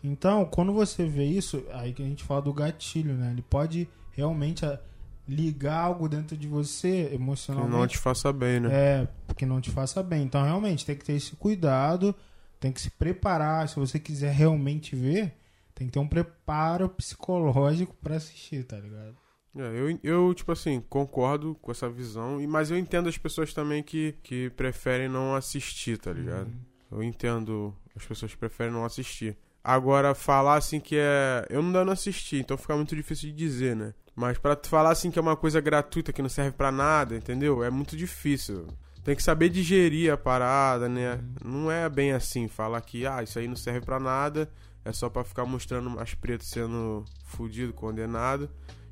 Então, 0.03 0.45
quando 0.45 0.71
você 0.71 1.05
vê 1.05 1.25
isso, 1.25 1.61
aí 1.73 1.91
que 1.91 2.01
a 2.01 2.05
gente 2.05 2.23
fala 2.23 2.41
do 2.41 2.53
gatilho, 2.53 3.13
né? 3.15 3.31
Ele 3.31 3.41
pode 3.41 3.89
realmente 4.11 4.65
ah, 4.65 4.79
ligar 5.27 5.79
algo 5.81 6.07
dentro 6.07 6.37
de 6.37 6.47
você 6.47 7.07
Que 7.09 7.15
emocionalmente. 7.15 7.71
não 7.73 7.87
te 7.87 7.97
faça 7.97 8.31
bem, 8.31 8.61
né? 8.61 8.69
É, 8.71 9.07
que 9.35 9.45
não 9.45 9.59
te 9.59 9.69
faça 9.71 10.01
bem. 10.01 10.23
Então, 10.23 10.41
realmente, 10.43 10.85
tem 10.85 10.95
que 10.95 11.03
ter 11.03 11.13
esse 11.13 11.35
cuidado, 11.35 12.15
tem 12.59 12.71
que 12.71 12.79
se 12.79 12.89
preparar. 12.91 13.67
Se 13.67 13.75
você 13.75 13.99
quiser 13.99 14.31
realmente 14.31 14.95
ver, 14.95 15.33
tem 15.79 15.87
que 15.87 15.93
ter 15.93 15.99
um 15.99 16.07
preparo 16.07 16.89
psicológico 16.89 17.95
pra 18.01 18.15
assistir, 18.17 18.63
tá 18.65 18.77
ligado? 18.77 19.15
É, 19.57 19.61
eu, 19.79 19.99
eu, 20.03 20.33
tipo 20.33 20.51
assim, 20.51 20.83
concordo 20.89 21.55
com 21.55 21.71
essa 21.71 21.89
visão, 21.89 22.39
e- 22.39 22.45
mas 22.45 22.69
eu 22.69 22.77
entendo 22.77 23.09
as 23.09 23.17
pessoas 23.17 23.53
também 23.53 23.81
que, 23.81 24.13
que 24.21 24.49
preferem 24.51 25.07
não 25.09 25.33
assistir, 25.35 25.97
tá 25.97 26.11
ligado? 26.13 26.51
Eu 26.91 27.01
entendo 27.01 27.73
as 27.95 28.05
pessoas 28.05 28.31
que 28.31 28.37
preferem 28.37 28.71
não 28.73 28.85
assistir. 28.85 29.35
Agora, 29.63 30.13
falar 30.13 30.55
assim 30.55 30.79
que 30.79 30.95
é. 30.97 31.45
Eu 31.49 31.61
não, 31.61 31.83
não 31.85 31.93
assisti, 31.93 32.37
então 32.37 32.57
fica 32.57 32.75
muito 32.75 32.95
difícil 32.95 33.29
de 33.29 33.35
dizer, 33.35 33.75
né? 33.75 33.93
Mas 34.15 34.37
pra 34.37 34.55
tu 34.55 34.67
falar 34.69 34.91
assim 34.91 35.09
que 35.11 35.17
é 35.19 35.21
uma 35.21 35.35
coisa 35.35 35.59
gratuita 35.61 36.11
que 36.13 36.21
não 36.21 36.29
serve 36.29 36.51
pra 36.51 36.71
nada, 36.71 37.15
entendeu? 37.15 37.63
É 37.63 37.69
muito 37.69 37.95
difícil. 37.95 38.67
Tem 39.03 39.15
que 39.15 39.23
saber 39.23 39.49
digerir 39.49 40.11
a 40.11 40.17
parada, 40.17 40.87
né? 40.89 41.19
Não 41.43 41.71
é 41.71 41.87
bem 41.89 42.11
assim, 42.11 42.47
falar 42.47 42.81
que, 42.81 43.05
ah, 43.05 43.23
isso 43.23 43.39
aí 43.39 43.47
não 43.47 43.55
serve 43.55 43.81
pra 43.81 43.99
nada, 43.99 44.49
é 44.83 44.91
só 44.91 45.09
pra 45.09 45.23
ficar 45.23 45.45
mostrando 45.45 45.89
mais 45.89 46.13
preto 46.13 46.43
sendo 46.43 47.05
fudido, 47.23 47.73
condenado 47.73 48.49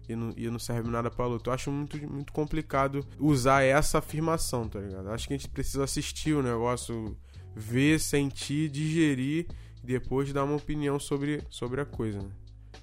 e 0.08 0.16
não, 0.16 0.34
e 0.38 0.50
não 0.50 0.60
serve 0.60 0.90
nada 0.90 1.10
pra 1.10 1.26
luta. 1.26 1.50
Eu 1.50 1.54
acho 1.54 1.72
muito, 1.72 1.98
muito 2.12 2.32
complicado 2.32 3.06
usar 3.20 3.64
essa 3.64 4.00
afirmação, 4.00 4.68
tá 4.68 4.80
ligado? 4.80 5.10
Acho 5.10 5.28
que 5.28 5.34
a 5.34 5.38
gente 5.38 5.50
precisa 5.50 5.84
assistir 5.84 6.34
o 6.34 6.44
negócio, 6.44 7.18
ver, 7.56 8.00
sentir, 8.00 8.70
digerir 8.70 9.48
e 9.84 9.88
depois 9.88 10.32
dar 10.32 10.44
uma 10.44 10.56
opinião 10.56 11.00
sobre, 11.00 11.44
sobre 11.50 11.82
a 11.82 11.86
coisa, 11.86 12.20
né? 12.20 12.30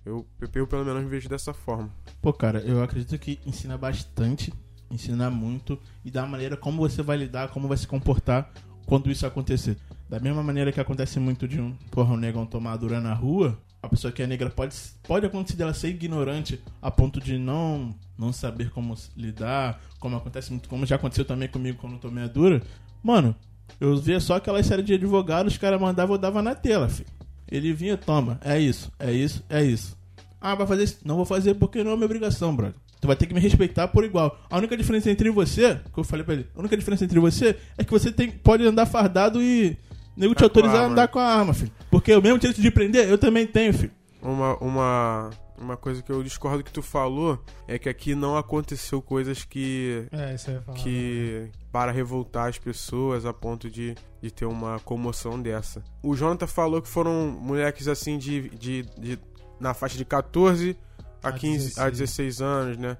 Eu, 0.05 0.27
eu 0.39 0.67
pelo 0.67 0.85
menos 0.85 1.09
vejo 1.09 1.29
dessa 1.31 1.55
forma. 1.55 1.91
Pô, 2.21 2.31
cara, 2.33 2.61
eu 2.61 2.83
acredito 2.83 3.19
que 3.19 3.41
ensina 3.47 3.79
bastante, 3.79 4.53
ensina 4.91 5.31
muito 5.31 5.79
e 6.05 6.11
da 6.11 6.27
maneira 6.27 6.59
como 6.59 6.87
você 6.87 7.03
vai 7.03 7.17
lidar, 7.17 7.49
como 7.49 7.69
vai 7.69 7.77
se 7.79 7.87
comportar 7.87 8.53
quando 8.85 9.11
isso 9.11 9.27
acontecer. 9.27 9.79
Da 10.15 10.21
mesma 10.21 10.45
maneira 10.45 10.71
que 10.71 10.79
acontece 10.79 11.19
muito 11.19 11.49
de 11.49 11.61
um, 11.61 11.73
porra, 11.91 12.15
um 12.15 12.17
negão 12.17 12.47
tomar 12.47 12.77
dura 12.77 13.01
na 13.01 13.13
rua, 13.13 13.59
a 13.83 13.89
pessoa 13.89 14.13
que 14.13 14.23
é 14.23 14.29
negra 14.29 14.49
pode, 14.49 14.73
pode 15.03 15.27
acontecer 15.27 15.57
dela 15.57 15.75
ser 15.75 15.89
ignorante 15.89 16.61
a 16.81 16.89
ponto 16.89 17.21
de 17.21 17.37
não, 17.37 17.93
não 18.17 18.33
saber 18.33 18.71
como 18.71 18.95
lidar, 19.17 19.83
como 19.99 20.15
acontece 20.15 20.53
muito, 20.53 20.69
como 20.69 20.87
já 20.87 20.95
aconteceu 20.95 21.25
também 21.25 21.49
comigo 21.49 21.79
quando 21.81 21.95
eu 21.95 21.99
tomei 21.99 22.23
a 22.23 22.29
dura. 22.29 22.63
Mano, 23.03 23.35
eu 23.81 23.97
via 23.97 24.21
só 24.21 24.37
aquela 24.37 24.63
série 24.63 24.85
de 24.85 24.95
advogados, 24.95 25.55
os 25.55 25.59
caras 25.59 25.81
mandavam, 25.81 26.15
eu 26.15 26.21
dava 26.21 26.41
na 26.41 26.55
tela, 26.55 26.89
filho. 26.89 27.09
Ele 27.51 27.73
vinha, 27.73 27.97
toma, 27.97 28.39
é 28.41 28.57
isso, 28.61 28.93
é 29.01 29.13
isso, 29.13 29.43
é 29.49 29.65
isso. 29.65 29.99
Ah, 30.41 30.55
vai 30.55 30.65
fazer 30.65 30.85
isso? 30.85 30.99
Não 31.05 31.17
vou 31.17 31.25
fazer 31.25 31.55
porque 31.55 31.83
não 31.83 31.91
é 31.91 31.95
minha 31.97 32.07
obrigação, 32.07 32.55
brother. 32.55 32.77
Tu 33.01 33.07
vai 33.07 33.17
ter 33.17 33.27
que 33.27 33.35
me 33.35 33.41
respeitar 33.41 33.89
por 33.89 34.05
igual. 34.05 34.39
A 34.49 34.57
única 34.57 34.77
diferença 34.77 35.11
entre 35.11 35.29
você, 35.29 35.79
que 35.93 35.99
eu 35.99 36.05
falei 36.05 36.25
pra 36.25 36.35
ele, 36.35 36.47
a 36.55 36.61
única 36.61 36.77
diferença 36.77 37.05
entre 37.05 37.19
você 37.19 37.59
é 37.77 37.83
que 37.83 37.91
você 37.91 38.13
tem, 38.13 38.31
pode 38.31 38.65
andar 38.65 38.87
fardado 38.87 39.43
e 39.43 39.77
nego 40.17 40.35
te 40.35 40.39
Tá 40.39 40.41
com 40.43 40.45
autorizar 40.47 40.83
a 40.83 40.87
andar 40.87 41.09
com 41.09 41.19
a 41.19 41.25
arma, 41.25 41.55
filho. 41.55 41.73
Porque 41.91 42.15
o 42.15 42.23
mesmo 42.23 42.39
direito 42.39 42.61
de 42.61 42.71
prender, 42.71 43.09
eu 43.09 43.19
também 43.19 43.47
tenho, 43.47 43.73
filho. 43.73 43.93
Uma, 44.23 44.57
uma, 44.57 45.31
uma 45.59 45.77
coisa 45.77 46.03
que 46.03 46.11
eu 46.11 46.23
discordo 46.23 46.65
que 46.65 46.73
tu 46.73 46.81
falou 46.83 47.39
é 47.69 47.79
que 47.79 47.89
aqui 47.89 48.15
não 48.15 48.37
aconteceu 48.37 49.03
coisas 49.03 49.45
que. 49.45 50.07
É, 50.11 50.35
isso 50.35 50.49
aí 50.51 50.57
eu 50.57 50.61
ia 50.61 50.65
falar. 50.65 50.79
que 50.79 51.49
para 51.71 51.93
revoltar 51.93 52.49
as 52.49 52.59
pessoas 52.59 53.27
a 53.27 53.33
ponto 53.33 53.69
de, 53.71 53.95
de 54.23 54.31
ter 54.31 54.47
uma 54.47 54.79
comoção 54.81 55.41
dessa. 55.41 55.83
O 56.03 56.15
Jonathan 56.17 56.47
falou 56.47 56.81
que 56.81 56.89
foram 56.89 57.29
moleques 57.29 57.87
assim 57.89 58.17
de, 58.17 58.49
de, 58.51 58.83
de- 58.99 59.19
na 59.61 59.75
faixa 59.75 59.97
de 59.99 60.05
14 60.05 60.77
a 61.23 61.29
A 61.29 61.33
15 61.33 61.81
a 61.81 61.89
16 61.91 62.41
anos, 62.41 62.77
né? 62.79 62.97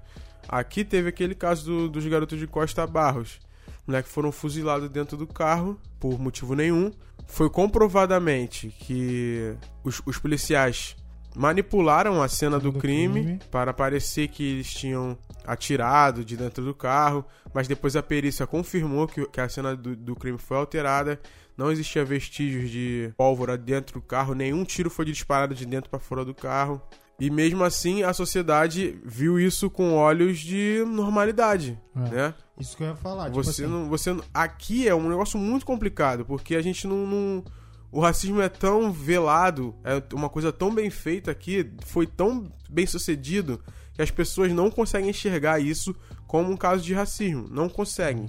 Aqui 0.47 0.83
teve 0.85 1.09
aquele 1.09 1.33
caso 1.35 1.65
do- 1.65 1.89
dos 1.89 2.05
garotos 2.05 2.37
de 2.37 2.45
Costa 2.45 2.85
Barros. 2.85 3.39
Moleques 3.87 4.11
foram 4.11 4.31
fuzilados 4.31 4.89
dentro 4.89 5.15
do 5.15 5.27
carro 5.27 5.79
por 5.99 6.19
motivo 6.19 6.55
nenhum. 6.55 6.91
Foi 7.27 7.49
comprovadamente 7.49 8.69
que 8.79 9.55
os, 9.83 10.01
os 10.05 10.17
policiais 10.17 10.95
manipularam 11.35 12.21
a 12.21 12.27
cena 12.27 12.59
do, 12.59 12.71
do 12.71 12.79
crime, 12.79 13.23
crime. 13.23 13.39
para 13.51 13.73
parecer 13.73 14.29
que 14.29 14.43
eles 14.43 14.73
tinham 14.73 15.17
atirado 15.45 16.23
de 16.23 16.37
dentro 16.37 16.63
do 16.63 16.73
carro, 16.73 17.25
mas 17.53 17.67
depois 17.67 17.95
a 17.95 18.01
perícia 18.01 18.47
confirmou 18.47 19.07
que, 19.07 19.25
que 19.27 19.41
a 19.41 19.49
cena 19.49 19.75
do, 19.75 19.95
do 19.95 20.15
crime 20.15 20.37
foi 20.37 20.57
alterada. 20.57 21.19
Não 21.57 21.71
existia 21.71 22.03
vestígios 22.03 22.69
de 22.69 23.13
pólvora 23.15 23.57
dentro 23.57 23.99
do 23.99 24.05
carro, 24.05 24.33
nenhum 24.33 24.63
tiro 24.65 24.89
foi 24.89 25.05
disparado 25.05 25.53
de 25.53 25.65
dentro 25.65 25.89
para 25.89 25.99
fora 25.99 26.25
do 26.25 26.33
carro. 26.33 26.81
E 27.19 27.29
mesmo 27.29 27.63
assim, 27.63 28.03
a 28.03 28.13
sociedade 28.13 28.99
viu 29.05 29.39
isso 29.39 29.69
com 29.69 29.93
olhos 29.93 30.39
de 30.39 30.83
normalidade, 30.85 31.79
É. 31.95 31.99
né? 32.09 32.33
Isso 32.59 32.75
que 32.75 32.83
eu 32.83 32.87
ia 32.87 32.95
falar. 32.95 33.25
tipo 33.25 33.41
Você 33.43 33.63
assim, 33.63 33.71
não, 33.71 33.87
você 33.89 34.15
aqui 34.33 34.87
é 34.87 34.93
um 34.93 35.07
negócio 35.09 35.39
muito 35.39 35.65
complicado, 35.65 36.25
porque 36.25 36.55
a 36.55 36.61
gente 36.61 36.85
não, 36.87 37.05
não- 37.07 37.43
o 37.91 37.99
racismo 38.01 38.41
é 38.41 38.49
tão 38.49 38.91
velado, 38.91 39.73
é 39.83 40.01
uma 40.13 40.27
coisa 40.29 40.51
tão 40.51 40.73
bem 40.73 40.89
feita 40.89 41.31
aqui, 41.31 41.71
foi 41.85 42.05
tão 42.05 42.51
bem 42.69 42.85
sucedido 42.85 43.61
que 43.93 44.01
as 44.01 44.11
pessoas 44.11 44.51
não 44.51 44.69
conseguem 44.69 45.09
enxergar 45.09 45.59
isso 45.61 45.95
como 46.27 46.51
um 46.51 46.57
caso 46.57 46.83
de 46.83 46.93
racismo, 46.93 47.47
não 47.49 47.69
conseguem, 47.69 48.25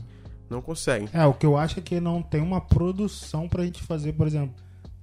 não 0.48 0.62
conseguem. 0.62 1.08
É, 1.12 1.26
o 1.26 1.34
que 1.34 1.44
eu 1.44 1.56
acho 1.56 1.80
é 1.80 1.82
que 1.82 1.98
não 1.98 2.22
tem 2.22 2.40
uma 2.40 2.60
produção 2.60 3.48
pra 3.48 3.64
gente 3.64 3.82
fazer, 3.82 4.12
por 4.12 4.28
exemplo, 4.28 4.54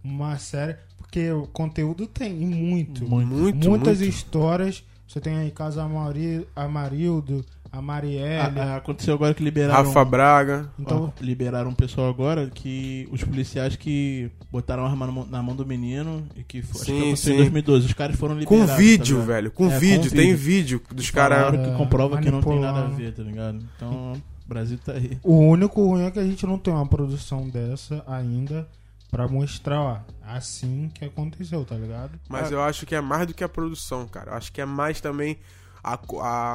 uma 0.01 0.37
série. 0.37 0.77
Porque 1.13 1.31
o 1.31 1.45
conteúdo 1.45 2.07
tem, 2.07 2.41
e 2.41 2.45
muito. 2.47 3.07
Muito. 3.07 3.27
Muito, 3.31 3.69
Muitas 3.69 3.99
muito. 3.99 4.09
histórias. 4.09 4.83
Você 5.07 5.21
tem 5.21 5.37
aí 5.37 5.51
caso 5.51 5.79
Amari, 5.79 6.47
Amarildo, 6.55 7.45
a 7.71 7.79
Marielle. 7.79 8.59
Ah, 8.59 8.73
ah, 8.73 8.75
aconteceu 8.77 9.13
agora 9.13 9.31
que 9.35 9.43
liberaram. 9.43 9.75
Rafa 9.83 10.03
Braga, 10.03 10.71
então, 10.79 11.13
Ó, 11.15 11.23
liberaram 11.23 11.69
um 11.69 11.75
pessoal 11.75 12.09
agora 12.09 12.49
que 12.49 13.07
os 13.11 13.23
policiais 13.23 13.75
que 13.75 14.31
botaram 14.51 14.85
a 14.85 14.89
arma 14.89 15.05
na 15.05 15.11
mão, 15.11 15.27
na 15.29 15.43
mão 15.43 15.55
do 15.55 15.63
menino 15.63 16.25
e 16.35 16.41
que 16.41 16.63
foi, 16.63 16.81
acho 16.81 16.91
que 16.91 17.15
Sim, 17.15 17.33
em 17.33 17.37
2012. 17.37 17.85
Os 17.85 17.93
caras 17.93 18.15
foram 18.15 18.33
com 18.43 18.55
liberados. 18.55 18.83
vídeo, 18.83 19.19
tá 19.19 19.25
velho, 19.25 19.51
com 19.51 19.67
É, 19.67 19.69
com 19.69 19.79
vídeo, 19.79 20.09
tem 20.09 20.33
vídeo. 20.33 20.81
dos 20.91 21.11
caras. 21.11 21.51
que 21.51 21.77
comprova 21.77 22.19
que 22.19 22.31
não 22.31 22.41
tem 22.41 22.59
nada 22.59 22.85
a 22.85 22.87
ver, 22.87 23.13
tá 23.13 23.21
ligado? 23.21 23.59
Então, 23.75 24.13
o 24.13 24.49
Brasil 24.49 24.79
tá 24.83 24.93
aí. 24.93 25.19
o 25.21 25.37
único 25.37 25.85
ruim 25.85 26.05
é 26.05 26.09
que 26.09 26.17
a 26.17 26.25
gente 26.25 26.43
não 26.47 26.57
tem 26.57 26.73
uma 26.73 26.87
produção 26.87 27.47
dessa 27.47 28.03
ainda 28.07 28.67
pra 29.13 29.27
mostrar, 29.27 29.79
ó, 29.79 29.99
assim 30.25 30.89
que 30.91 31.05
aconteceu, 31.05 31.63
tá 31.63 31.75
ligado? 31.75 32.19
Mas 32.27 32.51
eu 32.51 32.59
acho 32.59 32.83
que 32.83 32.95
é 32.95 32.99
mais 33.01 33.27
do 33.27 33.33
que 33.35 33.43
a 33.43 33.47
produção, 33.49 34.07
cara. 34.07 34.31
Eu 34.31 34.35
acho 34.37 34.51
que 34.51 34.59
é 34.59 34.65
mais 34.65 34.99
também 34.99 35.37
a, 35.83 35.93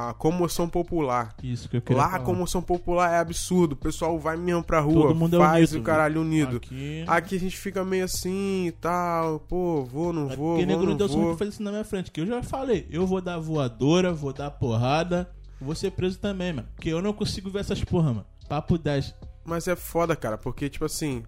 a 0.09 0.13
comoção 0.15 0.67
popular. 0.67 1.33
Isso 1.41 1.69
que 1.69 1.77
eu 1.77 1.81
queria 1.81 2.01
Lá 2.01 2.07
a 2.07 2.11
falar. 2.11 2.23
comoção 2.25 2.61
popular 2.61 3.13
é 3.13 3.19
absurdo. 3.19 3.73
O 3.73 3.75
pessoal 3.77 4.19
vai 4.19 4.35
mesmo 4.35 4.61
pra 4.61 4.81
rua, 4.81 5.07
Todo 5.07 5.15
mundo 5.15 5.37
é 5.37 5.39
faz 5.39 5.71
unido, 5.71 5.81
o 5.81 5.85
caralho 5.85 6.21
unido. 6.21 6.57
Aqui, 6.57 7.05
Aqui 7.07 7.35
a 7.37 7.39
gente 7.39 7.57
fica 7.57 7.85
meio 7.85 8.03
assim 8.03 8.67
e 8.67 8.71
tal. 8.73 9.39
Pô, 9.39 9.85
vou, 9.85 10.11
não 10.11 10.27
vou, 10.27 10.57
Porque 10.57 10.65
vou, 10.65 10.77
nego 10.77 10.85
não 10.85 10.97
deu 10.97 11.07
vou. 11.07 11.31
de 11.31 11.37
fazer 11.37 11.51
isso 11.51 11.63
na 11.63 11.71
minha 11.71 11.85
frente. 11.85 12.11
Que 12.11 12.19
eu 12.19 12.25
já 12.27 12.43
falei, 12.43 12.85
eu 12.91 13.07
vou 13.07 13.21
dar 13.21 13.39
voadora, 13.39 14.11
vou 14.11 14.33
dar 14.33 14.51
porrada, 14.51 15.29
vou 15.61 15.75
ser 15.75 15.91
preso 15.91 16.19
também, 16.19 16.51
mano. 16.51 16.67
Porque 16.75 16.89
eu 16.89 17.01
não 17.01 17.13
consigo 17.13 17.49
ver 17.49 17.59
essas 17.59 17.81
porra, 17.85 18.09
mano. 18.11 18.25
Papo 18.49 18.77
10. 18.77 19.15
Mas 19.45 19.65
é 19.67 19.75
foda, 19.77 20.13
cara, 20.15 20.37
porque, 20.37 20.67
tipo 20.69 20.83
assim, 20.85 21.23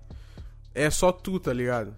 é 0.74 0.90
só 0.90 1.12
tu, 1.12 1.40
tá 1.40 1.54
ligado? 1.54 1.96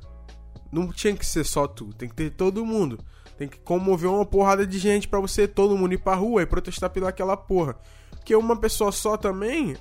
Não 0.72 0.92
tinha 0.92 1.16
que 1.16 1.26
ser 1.26 1.44
só 1.44 1.68
tu, 1.68 1.94
tem 1.94 2.10
que 2.10 2.16
ter 2.16 2.32
todo 2.32 2.66
mundo. 2.66 3.00
Tem 3.38 3.48
que 3.48 3.58
comover 3.60 4.10
uma 4.10 4.26
porrada 4.26 4.66
de 4.66 4.78
gente 4.78 5.08
pra 5.08 5.20
você, 5.20 5.48
todo 5.48 5.78
mundo 5.78 5.94
ir 5.94 5.98
pra 5.98 6.16
rua 6.16 6.44
e 6.44 6.46
protestar 6.46 6.90
pelaquela 6.90 7.36
porra. 7.36 7.76
Porque 8.12 8.36
uma 8.36 8.56
pessoa 8.56 8.92
só 8.92 9.18
também, 9.18 9.76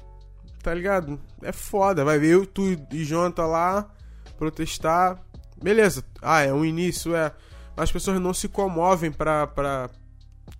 tá 0.62 0.74
ligado? 0.74 1.20
É 1.42 1.52
foda. 1.52 2.04
Vai 2.04 2.18
ver 2.18 2.34
eu, 2.34 2.46
tu 2.46 2.76
e 2.90 3.04
Jonathan 3.04 3.46
lá 3.46 3.90
protestar. 4.38 5.22
Beleza, 5.62 6.04
ah, 6.20 6.42
é 6.42 6.52
um 6.52 6.64
início, 6.64 7.14
é. 7.14 7.32
As 7.76 7.92
pessoas 7.92 8.20
não 8.20 8.34
se 8.34 8.48
comovem 8.48 9.12
pra. 9.12 9.46
pra 9.46 9.88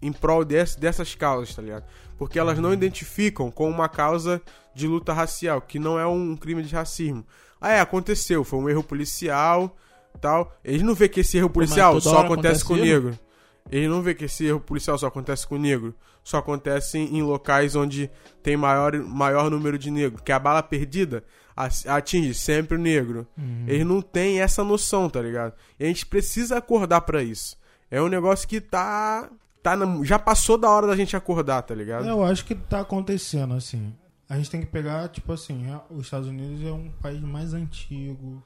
em 0.01 0.13
prol 0.13 0.45
desse, 0.45 0.79
dessas 0.79 1.15
causas, 1.15 1.55
tá 1.55 1.63
ligado? 1.63 1.85
Porque 2.19 2.39
elas 2.39 2.59
não 2.59 2.73
identificam 2.73 3.51
com 3.51 3.69
uma 3.69 3.89
causa 3.89 4.41
de 4.75 4.87
luta 4.87 5.13
racial, 5.13 5.61
que 5.61 5.79
não 5.79 5.99
é 5.99 6.07
um 6.07 6.37
crime 6.37 6.63
de 6.63 6.75
racismo. 6.75 7.25
Ah, 7.63 7.73
é, 7.73 7.81
aconteceu, 7.81 8.43
foi 8.45 8.59
um 8.59 8.69
erro 8.69 8.83
policial, 8.83 9.77
tal. 10.21 10.53
Eles 10.65 10.83
não 10.83 10.95
vê 10.95 11.09
que 11.09 11.21
esse 11.21 11.39
erro 11.39 11.49
policial 11.49 12.01
só 12.01 12.19
acontece 12.21 12.33
acontece 12.33 12.65
com 12.65 12.75
o 12.75 12.77
erro? 12.77 12.85
negro. 12.87 13.19
Eles 13.71 13.89
não 13.89 14.03
vê 14.03 14.15
que 14.15 14.25
esse 14.25 14.45
erro 14.45 14.59
policial 14.61 14.99
só 14.99 15.07
acontece 15.07 15.47
com 15.47 15.55
o 15.55 15.59
negro. 15.59 15.95
Só 16.25 16.39
acontece 16.39 16.99
em, 16.99 17.23
locais 17.23 17.75
onde 17.77 18.11
tem 18.43 18.57
maior, 18.57 18.95
maior 18.97 19.49
número 19.51 19.79
de 19.79 19.91
negros. 19.91 20.21
Que 20.25 20.33
a 20.33 20.39
bala 20.39 20.63
perdida 20.63 21.23
atinge 21.87 22.35
sempre 22.35 22.77
o 22.77 22.81
negro. 22.81 23.27
Eles 23.67 23.87
não 23.87 24.03
têm 24.03 24.41
essa 24.41 24.65
noção, 24.65 25.09
tá 25.09 25.21
ligado? 25.21 25.55
E 25.79 25.85
a 25.85 25.87
gente 25.87 26.05
precisa 26.07 26.57
acordar 26.59 27.03
pra 27.03 27.23
isso. 27.23 27.57
É 27.91 28.01
um 28.03 28.09
negócio 28.09 28.49
que 28.49 28.61
tá. 28.61 29.29
tá 29.63 29.77
na- 29.77 30.03
já 30.05 30.19
passou 30.19 30.59
da 30.59 30.69
hora 30.69 30.87
da 30.87 30.97
gente 30.97 31.17
acordar, 31.17 31.63
tá 31.63 31.75
ligado? 31.75 32.09
Eu 32.09 32.23
acho 32.25 32.45
que 32.45 32.55
tá 32.55 32.81
acontecendo, 32.81 33.55
assim. 33.55 33.95
A 34.33 34.37
gente 34.39 34.49
tem 34.51 34.61
que 34.63 34.67
pegar, 34.67 35.11
tipo 35.11 35.31
assim, 35.31 35.71
é- 35.71 35.83
os 35.91 36.07
Estados 36.07 36.27
Unidos 36.27 36.65
é 36.67 36.73
um 36.73 36.91
país 36.91 37.21
mais 37.21 37.53
antigo. 37.53 38.43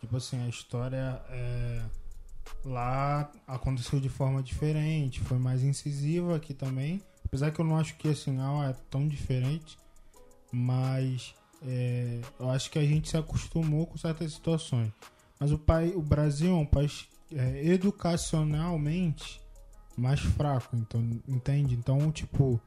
Tipo 0.00 0.16
assim, 0.16 0.42
a 0.42 0.48
história 0.48 1.22
é. 1.28 1.82
Lá 2.64 3.30
aconteceu 3.46 4.00
de 4.00 4.08
forma 4.08 4.42
diferente, 4.42 5.20
foi 5.20 5.36
mais 5.36 5.62
incisiva 5.62 6.36
aqui 6.36 6.54
também. 6.54 7.02
Apesar 7.22 7.50
que 7.50 7.60
eu 7.60 7.66
não 7.66 7.76
acho 7.76 7.98
que 7.98 8.08
assim, 8.08 8.38
ah, 8.40 8.70
é 8.70 8.72
tão 8.90 9.06
diferente. 9.06 9.76
Mas 10.50 11.34
é, 11.62 12.22
eu 12.40 12.48
acho 12.48 12.70
que 12.70 12.78
a 12.78 12.84
gente 12.84 13.10
se 13.10 13.18
acostumou 13.18 13.86
com 13.86 13.98
certas 13.98 14.32
situações. 14.32 14.90
Mas 15.38 15.52
o, 15.52 15.58
pai, 15.58 15.92
o 15.94 16.00
Brasil 16.00 16.50
é 16.50 16.54
um 16.54 16.64
país 16.64 17.08
é, 17.30 17.62
educacionalmente 17.66 19.38
mais 19.98 20.20
fraco, 20.20 20.76
então, 20.76 21.02
entende? 21.28 21.74
Então, 21.74 22.10
tipo, 22.10 22.58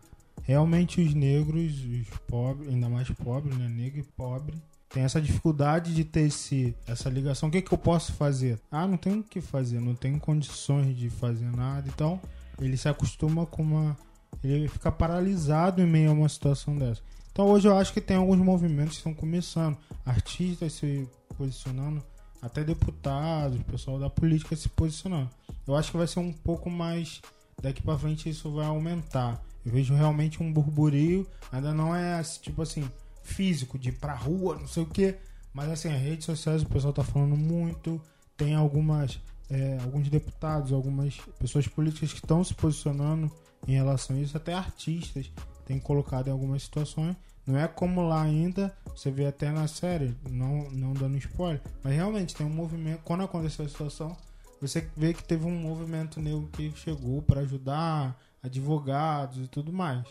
realmente 0.49 0.99
os 0.99 1.13
negros, 1.13 1.73
os 1.85 2.07
pobres, 2.27 2.69
ainda 2.69 2.89
mais 2.89 3.07
pobres, 3.11 3.55
né? 3.55 3.69
Negro 3.69 3.99
e 3.99 4.03
pobre, 4.03 4.55
tem 4.89 5.03
essa 5.03 5.21
dificuldade 5.21 5.93
de 5.93 6.03
ter 6.03 6.21
esse, 6.21 6.75
essa 6.87 7.07
ligação. 7.07 7.49
O 7.49 7.51
que, 7.51 7.61
que 7.61 7.71
eu 7.71 7.77
posso 7.77 8.13
fazer? 8.13 8.59
Ah, 8.71 8.87
não 8.87 8.97
tenho 8.97 9.19
o 9.19 9.23
que 9.23 9.41
fazer, 9.41 9.79
não 9.79 9.93
tenho 9.93 10.19
condições 10.19 10.97
de 10.97 11.07
fazer 11.07 11.55
nada. 11.55 11.87
Então, 11.87 12.19
ele 12.59 12.75
se 12.77 12.89
acostuma 12.89 13.45
com 13.45 13.61
uma. 13.61 13.95
Ele 14.43 14.67
fica 14.67 14.91
paralisado 14.91 15.83
em 15.83 15.85
meio 15.85 16.09
a 16.09 16.13
uma 16.13 16.27
situação 16.27 16.75
dessa. 16.75 17.01
Então, 17.31 17.45
hoje 17.45 17.67
eu 17.67 17.77
acho 17.77 17.93
que 17.93 18.01
tem 18.01 18.17
alguns 18.17 18.39
movimentos 18.39 18.93
que 18.93 18.97
estão 19.01 19.13
começando. 19.13 19.77
Artistas 20.03 20.73
se 20.73 21.07
posicionando, 21.37 22.01
até 22.41 22.63
deputados, 22.63 23.61
pessoal 23.69 23.99
da 23.99 24.09
política 24.09 24.55
se 24.55 24.67
posicionando. 24.67 25.29
Eu 25.67 25.75
acho 25.75 25.91
que 25.91 25.97
vai 25.97 26.07
ser 26.07 26.21
um 26.21 26.33
pouco 26.33 26.71
mais. 26.71 27.21
Daqui 27.61 27.83
pra 27.83 27.99
frente 27.99 28.27
isso 28.27 28.51
vai 28.51 28.65
aumentar. 28.65 29.39
Eu 29.69 29.73
vejo 29.73 29.93
realmente 29.93 30.41
um 30.41 30.51
burburinho. 30.51 31.27
Ainda 31.51 31.71
não 31.73 31.95
é 31.95 32.21
tipo 32.23 32.63
assim, 32.63 32.89
físico, 33.21 33.77
de 33.77 33.89
ir 33.89 33.93
pra 33.93 34.15
rua, 34.15 34.57
não 34.59 34.67
sei 34.67 34.81
o 34.81 34.87
que. 34.87 35.15
Mas 35.53 35.69
assim, 35.69 35.93
as 35.93 36.01
redes 36.01 36.25
sociais 36.25 36.63
o 36.63 36.65
pessoal 36.65 36.91
tá 36.91 37.03
falando 37.03 37.37
muito. 37.37 38.01
Tem 38.35 38.55
algumas. 38.55 39.21
é, 39.49 39.77
alguns 39.83 40.09
deputados, 40.09 40.73
algumas 40.73 41.17
pessoas 41.37 41.67
políticas 41.67 42.11
que 42.11 42.19
estão 42.19 42.43
se 42.43 42.53
posicionando 42.55 43.31
em 43.67 43.73
relação 43.73 44.15
a 44.15 44.19
isso, 44.19 44.35
até 44.35 44.53
artistas 44.53 45.31
têm 45.65 45.79
colocado 45.79 46.27
em 46.27 46.31
algumas 46.31 46.63
situações. 46.63 47.15
Não 47.45 47.57
é 47.57 47.67
como 47.67 48.07
lá 48.07 48.21
ainda, 48.21 48.75
você 48.85 49.09
vê 49.09 49.25
até 49.25 49.51
na 49.51 49.67
série, 49.67 50.15
não, 50.29 50.69
não 50.69 50.93
dando 50.93 51.17
spoiler, 51.17 51.61
mas 51.83 51.93
realmente 51.93 52.35
tem 52.35 52.45
um 52.45 52.49
movimento. 52.49 53.01
Quando 53.03 53.23
aconteceu 53.23 53.65
a 53.65 53.69
situação, 53.69 54.15
você 54.61 54.87
vê 54.95 55.13
que 55.13 55.23
teve 55.23 55.45
um 55.45 55.59
movimento 55.59 56.19
negro 56.19 56.47
que 56.53 56.71
chegou 56.75 57.21
para 57.21 57.41
ajudar 57.41 58.15
advogados 58.43 59.37
e 59.43 59.47
tudo 59.47 59.71
mais. 59.71 60.05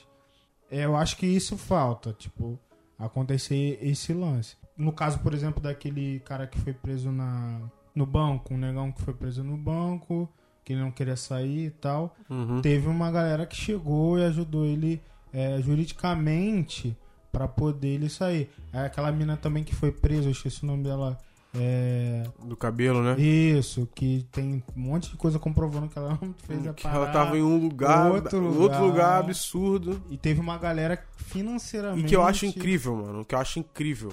É, 0.70 0.84
eu 0.84 0.96
acho 0.96 1.16
que 1.16 1.26
isso 1.26 1.56
falta, 1.56 2.12
tipo, 2.12 2.58
acontecer 2.98 3.78
esse 3.80 4.12
lance. 4.12 4.56
No 4.76 4.92
caso, 4.92 5.18
por 5.20 5.32
exemplo, 5.34 5.62
daquele 5.62 6.20
cara 6.20 6.46
que 6.46 6.58
foi 6.58 6.72
preso 6.72 7.10
na, 7.10 7.60
no 7.94 8.06
banco, 8.06 8.54
um 8.54 8.58
negão 8.58 8.92
que 8.92 9.02
foi 9.02 9.14
preso 9.14 9.42
no 9.42 9.56
banco, 9.56 10.28
que 10.64 10.72
ele 10.72 10.82
não 10.82 10.90
queria 10.90 11.16
sair 11.16 11.66
e 11.66 11.70
tal. 11.70 12.14
Uhum. 12.28 12.60
Teve 12.60 12.86
uma 12.86 13.10
galera 13.10 13.46
que 13.46 13.56
chegou 13.56 14.18
e 14.18 14.24
ajudou 14.24 14.64
ele 14.64 15.02
é, 15.32 15.60
juridicamente 15.60 16.96
para 17.32 17.48
poder 17.48 17.88
ele 17.88 18.08
sair. 18.08 18.50
É 18.72 18.80
aquela 18.80 19.10
mina 19.10 19.36
também 19.36 19.64
que 19.64 19.74
foi 19.74 19.90
presa, 19.90 20.28
eu 20.28 20.32
esqueci 20.32 20.62
o 20.62 20.66
nome 20.66 20.84
dela. 20.84 21.18
É, 21.60 22.22
Do 22.44 22.56
cabelo, 22.56 23.02
né? 23.02 23.20
isso, 23.20 23.88
que 23.94 24.26
tem 24.30 24.62
um 24.76 24.80
monte 24.80 25.10
de 25.10 25.16
coisa 25.16 25.38
comprovando 25.38 25.88
que 25.88 25.98
ela 25.98 26.18
não 26.22 26.32
fez 26.46 26.66
a 26.66 26.72
que 26.72 26.82
parada. 26.84 27.04
ela 27.04 27.12
tava 27.12 27.36
em 27.38 27.42
um 27.42 27.58
lugar, 27.58 28.12
outro 28.12 28.44
outro 28.44 28.60
lugar. 28.62 28.80
lugar, 28.82 29.20
absurdo. 29.24 30.00
E 30.08 30.16
teve 30.16 30.40
uma 30.40 30.56
galera 30.58 31.02
financeiramente. 31.16 32.04
E 32.06 32.08
que 32.08 32.14
eu 32.16 32.22
acho 32.22 32.46
incrível, 32.46 32.96
mano. 32.96 33.20
O 33.20 33.24
que 33.24 33.34
eu 33.34 33.38
acho 33.38 33.58
incrível 33.58 34.12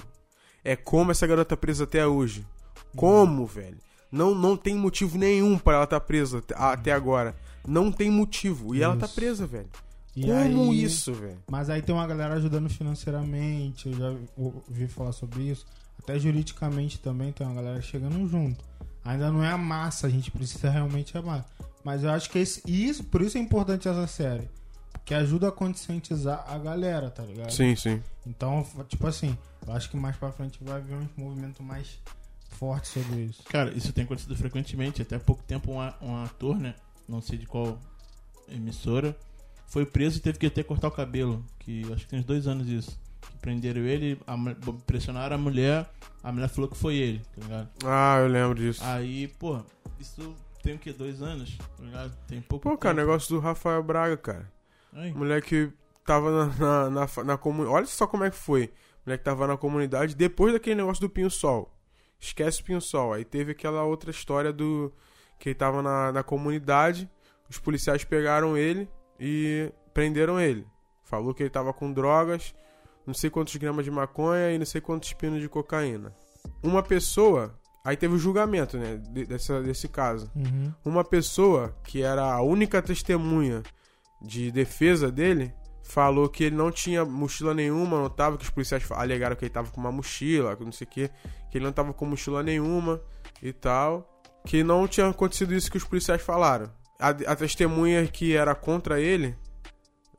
é 0.64 0.76
como 0.76 1.12
essa 1.12 1.28
garota 1.28 1.56
presa 1.56 1.84
até 1.84 2.06
hoje. 2.08 2.46
Como, 2.96 3.46
velho? 3.46 3.78
Não, 4.12 4.34
não 4.34 4.56
tem 4.56 4.76
motivo 4.76 5.18
nenhum 5.18 5.58
para 5.58 5.76
ela 5.76 5.84
estar 5.84 6.00
presa 6.00 6.42
até- 6.56 6.92
agora. 6.94 7.36
Não 7.68 7.92
tem 7.92 8.10
motivo. 8.10 8.74
E 8.76 8.82
ela 8.82 8.96
tá 8.96 9.06
Isso. 9.06 9.16
presa, 9.16 9.46
velho. 9.46 9.68
E 10.16 10.22
Como 10.22 10.72
aí- 10.72 10.84
isso, 10.84 11.12
velho? 11.14 11.38
Mas 11.52 11.70
aí 11.70 11.82
tem 11.82 11.94
uma 11.94 12.08
galera 12.08 12.36
ajudando 12.36 12.70
financeiramente, 12.70 13.90
eu 13.90 13.94
já 13.98 14.16
ouvi 14.38 14.88
falar 14.88 15.12
sobre 15.12 15.44
isso. 15.44 15.66
Até 16.06 16.20
juridicamente 16.20 17.00
também 17.00 17.32
tem 17.32 17.48
uma 17.48 17.56
galera 17.56 17.82
chegando 17.82 18.30
junto. 18.30 18.64
Ainda 19.04 19.32
não 19.32 19.44
é 19.44 19.50
a 19.52 19.58
massa, 19.58 20.06
a 20.06 20.10
gente 20.10 20.30
precisa 20.30 20.70
realmente 20.70 21.18
amar. 21.18 21.44
Mas 21.84 22.04
eu 22.04 22.12
acho 22.12 22.30
que 22.30 22.38
esse, 22.38 22.62
isso, 22.68 23.04
por 23.04 23.24
isso 23.24 23.40
é 23.40 23.42
importante 23.42 23.88
essa 23.88 24.06
série. 24.06 24.48
Porque 24.94 25.16
ajuda 25.16 25.50
a 25.50 25.52
conscientizar 25.52 26.46
a 26.48 26.60
galera, 26.60 27.10
tá 27.10 27.24
ligado? 27.24 27.50
Sim, 27.50 27.76
sim. 27.76 28.04
Então, 28.26 28.64
tipo 28.88 29.08
assim, 29.08 29.36
eu 29.66 29.74
acho 29.74 29.90
que 29.90 29.98
mais 29.98 30.16
pra 30.16 30.32
frente 30.32 30.64
vai 30.64 30.78
haver 30.78 30.96
um 30.96 31.08
movimento 31.18 31.64
mais 31.64 32.00
forte 32.52 32.88
sobre 32.88 33.22
isso. 33.22 33.42
Cara, 33.46 33.72
isso 33.76 33.92
tem 33.92 34.04
acontecido 34.04 34.36
frequentemente. 34.36 35.02
Até 35.02 35.16
há 35.16 35.20
pouco 35.20 35.42
tempo 35.42 35.72
um, 35.72 36.08
um 36.08 36.24
ator, 36.24 36.56
né? 36.56 36.76
Não 37.10 37.20
sei 37.20 37.40
de 37.40 37.48
qual 37.48 37.80
emissora, 38.48 39.18
foi 39.66 39.88
preso 39.88 40.20
e 40.20 40.22
teve 40.22 40.38
que 40.38 40.46
até 40.46 40.62
cortar 40.62 40.88
o 40.88 40.92
cabelo. 40.92 41.44
Que 41.60 41.82
acho 41.92 42.04
que 42.04 42.10
tem 42.10 42.20
uns 42.20 42.26
dois 42.26 42.48
anos 42.48 42.68
isso. 42.68 43.00
Que 43.32 43.38
prenderam 43.38 43.82
ele, 43.82 44.20
a 44.26 44.36
pressionaram 44.86 45.36
a 45.36 45.40
mulher, 45.40 45.90
a 46.24 46.32
mulher 46.32 46.48
falou 46.50 46.70
que 46.70 46.78
foi 46.78 46.96
ele, 46.96 47.20
tá 47.20 47.42
ligado? 47.42 47.70
Ah, 47.86 48.18
eu 48.20 48.28
lembro 48.28 48.56
disso. 48.56 48.84
Aí, 48.84 49.28
pô, 49.28 49.62
isso 50.00 50.36
tem 50.64 50.76
o 50.76 50.80
que? 50.80 50.92
Dois 50.92 51.22
anos? 51.22 51.58
Tá 51.58 51.84
ligado? 51.84 52.18
Tem 52.28 52.42
pouco 52.42 52.70
Pô, 52.70 52.78
cara, 52.78 52.96
tempo. 52.96 53.08
negócio 53.08 53.36
do 53.36 53.40
Rafael 53.40 53.84
Braga, 53.84 54.18
cara. 54.18 54.52
Aí, 54.94 55.14
Moleque 55.14 55.72
tava 56.04 56.32
na, 56.32 56.56
na, 56.56 56.90
na, 56.90 57.24
na 57.24 57.38
comunidade. 57.38 57.76
Olha 57.76 57.86
só 57.86 58.08
como 58.08 58.24
é 58.24 58.32
que 58.32 58.36
foi. 58.36 58.72
Moleque 59.06 59.24
tava 59.24 59.46
na 59.46 59.58
comunidade 59.58 60.16
depois 60.16 60.54
daquele 60.54 60.76
negócio 60.78 61.02
do 61.02 61.10
Pinho 61.10 61.30
Sol. 61.30 61.72
Esquece 62.20 62.62
o 62.62 62.64
Pinho 62.64 62.82
Sol. 62.82 63.14
Aí 63.14 63.24
teve 63.24 63.52
aquela 63.52 63.84
outra 63.84 64.10
história 64.10 64.52
do. 64.52 64.92
Que 65.38 65.50
ele 65.50 65.56
tava 65.56 65.82
na, 65.84 66.12
na 66.12 66.24
comunidade. 66.24 67.08
Os 67.48 67.60
policiais 67.60 68.04
pegaram 68.04 68.58
ele 68.58 68.90
e 69.20 69.72
prenderam 69.94 70.40
ele. 70.40 70.66
Falou 71.04 71.34
que 71.34 71.44
ele 71.44 71.50
tava 71.52 71.72
com 71.72 71.94
drogas, 71.94 72.56
não 73.06 73.14
sei 73.14 73.30
quantos 73.30 73.56
gramas 73.56 73.86
de 73.86 73.92
maconha 73.92 74.52
e 74.52 74.58
não 74.58 74.66
sei 74.66 74.82
quantos 74.82 75.14
pinos 75.14 75.42
de 75.42 75.48
cocaína. 75.50 76.14
Uma 76.64 76.82
pessoa. 76.84 77.58
Aí 77.84 77.96
teve 77.96 78.16
o 78.16 78.18
julgamento, 78.18 78.78
né? 78.78 78.98
de- 79.12 79.26
dessa, 79.26 79.62
desse 79.62 79.88
caso 79.88 80.32
Uhum. 80.36 80.74
uma 80.84 81.04
pessoa 81.04 81.76
que 81.84 82.02
era 82.02 82.24
a 82.24 82.42
única 82.42 82.82
testemunha 82.82 83.62
de 84.22 84.52
defesa 84.52 85.12
dele 85.12 85.54
falou 85.84 86.28
que 86.28 86.46
ele 86.46 86.56
não 86.56 86.72
tinha 86.72 87.06
mochila 87.06 87.54
nenhuma, 87.54 88.00
não 88.02 88.10
tava, 88.10 88.38
que 88.38 88.44
os 88.44 88.50
policiais 88.50 88.84
alegaram 88.92 89.36
que 89.36 89.46
ele 89.46 89.52
tava 89.54 89.70
com 89.70 89.80
uma 89.80 89.92
mochila, 89.92 90.56
que 90.56 90.66
não 90.66 90.72
sei 90.72 90.88
o 90.88 90.90
que, 90.90 91.10
que 91.52 91.58
ele 91.60 91.66
não 91.66 91.72
tava 91.72 91.94
com 91.94 92.06
mochila 92.08 92.42
nenhuma 92.42 93.00
e 93.40 93.54
tal, 93.54 94.20
que 94.48 94.64
não 94.64 94.88
tinha 94.88 95.08
acontecido 95.08 95.54
isso 95.54 95.70
que 95.70 95.78
os 95.78 95.84
policiais 95.84 96.24
falaram. 96.24 96.72
A, 97.00 97.10
a 97.10 97.36
testemunha 97.36 98.08
que 98.08 98.36
era 98.36 98.56
contra 98.56 99.00
ele 99.00 99.36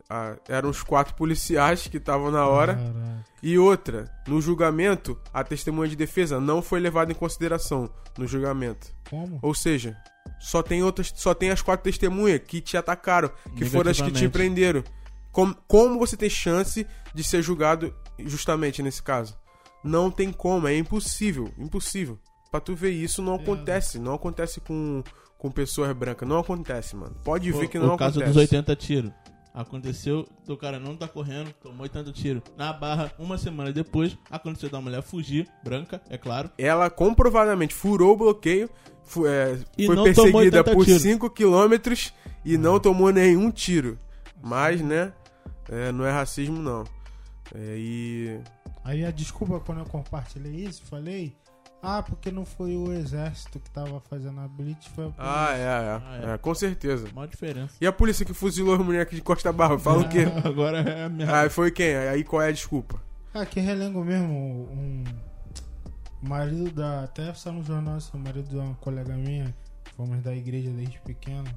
ah, 0.09 0.37
eram 0.49 0.71
os 0.71 0.83
quatro 0.83 1.15
policiais 1.15 1.87
que 1.87 1.97
estavam 1.97 2.31
na 2.31 2.47
hora. 2.47 2.75
Caraca. 2.75 3.25
E 3.43 3.59
outra, 3.59 4.11
no 4.27 4.41
julgamento, 4.41 5.19
a 5.33 5.43
testemunha 5.43 5.89
de 5.89 5.97
defesa 5.97 6.41
não 6.41 6.63
foi 6.63 6.81
levada 6.81 7.13
em 7.13 7.15
consideração 7.15 7.91
no 8.17 8.27
julgamento. 8.27 8.89
Como? 9.09 9.39
Ou 9.43 9.55
seja, 9.55 9.97
só 10.41 10.63
tem 10.63 10.83
outras, 10.83 11.13
só 11.15 11.35
tem 11.35 11.51
as 11.51 11.63
quatro 11.63 11.85
testemunhas 11.85 12.41
que 12.47 12.61
te 12.61 12.77
atacaram, 12.77 13.31
que 13.57 13.65
foram 13.65 13.91
as 13.91 14.01
que 14.01 14.11
te 14.11 14.29
prenderam. 14.29 14.83
Como, 15.33 15.55
como 15.67 15.99
você 15.99 16.17
tem 16.17 16.31
chance 16.31 16.87
de 17.15 17.25
ser 17.25 17.43
julgado 17.43 17.95
justamente 18.19 18.83
nesse 18.83 19.03
caso? 19.03 19.37
Não 19.85 20.11
tem 20.11 20.33
como, 20.33 20.67
é 20.67 20.77
impossível, 20.77 21.53
impossível. 21.59 22.19
Pra 22.51 22.61
tu 22.61 22.75
ver 22.75 22.91
isso 22.91 23.21
não 23.21 23.35
acontece, 23.35 23.99
não 23.99 24.15
acontece 24.15 24.61
com, 24.61 25.03
com 25.37 25.51
pessoas 25.51 25.93
brancas, 25.95 26.29
não 26.29 26.39
acontece, 26.39 26.97
mano. 26.97 27.15
Pode 27.23 27.53
ver 27.53 27.69
que 27.69 27.79
não 27.79 27.95
o 27.95 27.99
caso 27.99 28.19
acontece. 28.21 28.33
dos 28.33 28.51
80 28.51 28.77
tiros. 28.77 29.13
Aconteceu 29.57 30.29
do 30.47 30.55
cara 30.55 30.79
não 30.79 30.95
tá 30.95 31.09
correndo, 31.09 31.51
tomou 31.63 31.85
80 31.85 32.13
tiros. 32.13 32.43
Na 32.59 32.75
barra, 32.75 33.11
uma 33.19 33.39
semana 33.39 33.73
depois, 33.73 34.15
aconteceu 34.31 34.69
da 34.69 34.83
mulher 34.83 35.03
fugir, 35.03 35.49
branca, 35.65 35.99
é 36.11 36.19
claro. 36.19 36.51
Ela 36.59 36.91
comprovadamente 36.91 37.73
furou 37.73 38.13
o 38.13 38.17
bloqueio, 38.19 38.69
fu- 39.03 39.27
é, 39.27 39.59
E 39.79 39.87
foi 39.87 39.97
perseguida 39.97 40.37
80 40.39 40.65
por 40.75 40.85
tiros. 40.85 41.01
5 41.01 41.31
quilômetros 41.31 42.13
e 42.45 42.59
não 42.59 42.79
tomou 42.79 43.11
nenhum 43.11 43.51
tiro. 43.51 43.99
Mas, 44.43 44.83
né, 44.83 45.11
é, 45.71 45.91
não 45.91 46.05
é 46.05 46.11
racismo, 46.13 46.61
não. 46.61 46.85
É, 47.55 47.77
e. 47.79 48.39
Aí 48.85 49.07
a 49.07 49.11
desculpa 49.11 49.59
quando 49.61 49.79
eu 49.79 49.87
compartilhei 49.87 50.53
isso, 50.67 50.83
falei, 50.85 51.35
ah, 51.87 52.03
porque 52.03 52.31
não 52.33 52.45
foi 52.45 52.77
o 52.77 52.93
exército 52.93 53.61
que 53.61 53.71
tava 53.71 54.01
fazendo 54.01 54.41
a 54.41 54.49
blitz, 54.49 54.87
foi 54.89 55.05
a 55.07 55.09
polícia. 55.11 55.25
Ah, 55.25 55.57
é, 55.57 55.61
é, 55.61 55.67
Ah, 55.67 56.31
é. 56.31 56.35
é, 56.35 56.39
com 56.39 56.55
certeza. 56.55 57.09
Maior 57.15 57.29
diferença. 57.29 57.75
E 57.81 57.87
a 57.87 57.93
polícia 57.93 58.27
que 58.27 58.35
fuzilou 58.35 58.75
as 58.75 58.81
mulheres 58.85 59.07
aqui 59.07 59.17
de 59.17 59.23
Costa 59.23 59.53
Barra? 59.53 59.79
Fala 59.79 60.03
o 60.03 60.09
quê? 60.09 60.27
Agora 60.45 60.79
é 60.81 61.05
a 61.05 61.09
minha. 61.09 61.43
Ah, 61.45 61.49
foi 61.49 61.71
quem? 61.71 61.95
Aí 61.95 62.25
qual 62.25 62.43
é 62.43 62.49
a 62.49 62.53
desculpa? 62.53 63.01
Ah, 63.33 63.47
que 63.47 63.61
relengo 63.61 64.03
mesmo, 64.05 64.35
um 64.73 65.05
marido 66.23 66.71
da, 66.73 67.05
até 67.05 67.33
saiu 67.35 67.57
no 67.57 67.63
jornal, 67.63 67.97
assim, 67.97 68.17
o 68.17 68.19
marido 68.19 68.49
de 68.49 68.57
uma 68.57 68.75
colega 68.77 69.15
minha, 69.15 69.55
fomos 69.97 70.21
da 70.23 70.35
igreja 70.35 70.71
desde 70.71 70.99
pequeno, 71.01 71.49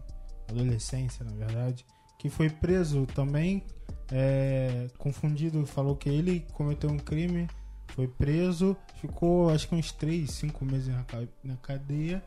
adolescência, 0.49 1.25
na 1.25 1.31
verdade, 1.31 1.85
que 2.17 2.29
foi 2.29 2.49
preso 2.49 3.05
também, 3.07 3.63
é, 4.11 4.87
confundido, 4.97 5.65
falou 5.65 5.95
que 5.95 6.09
ele 6.09 6.45
cometeu 6.53 6.89
um 6.89 6.97
crime, 6.97 7.47
foi 7.93 8.07
preso, 8.07 8.75
ficou 9.01 9.49
acho 9.49 9.67
que 9.67 9.75
uns 9.75 9.91
3, 9.91 10.29
5 10.29 10.65
meses 10.65 10.87
na, 10.89 11.03
ca- 11.03 11.27
na 11.43 11.55
cadeia, 11.57 12.23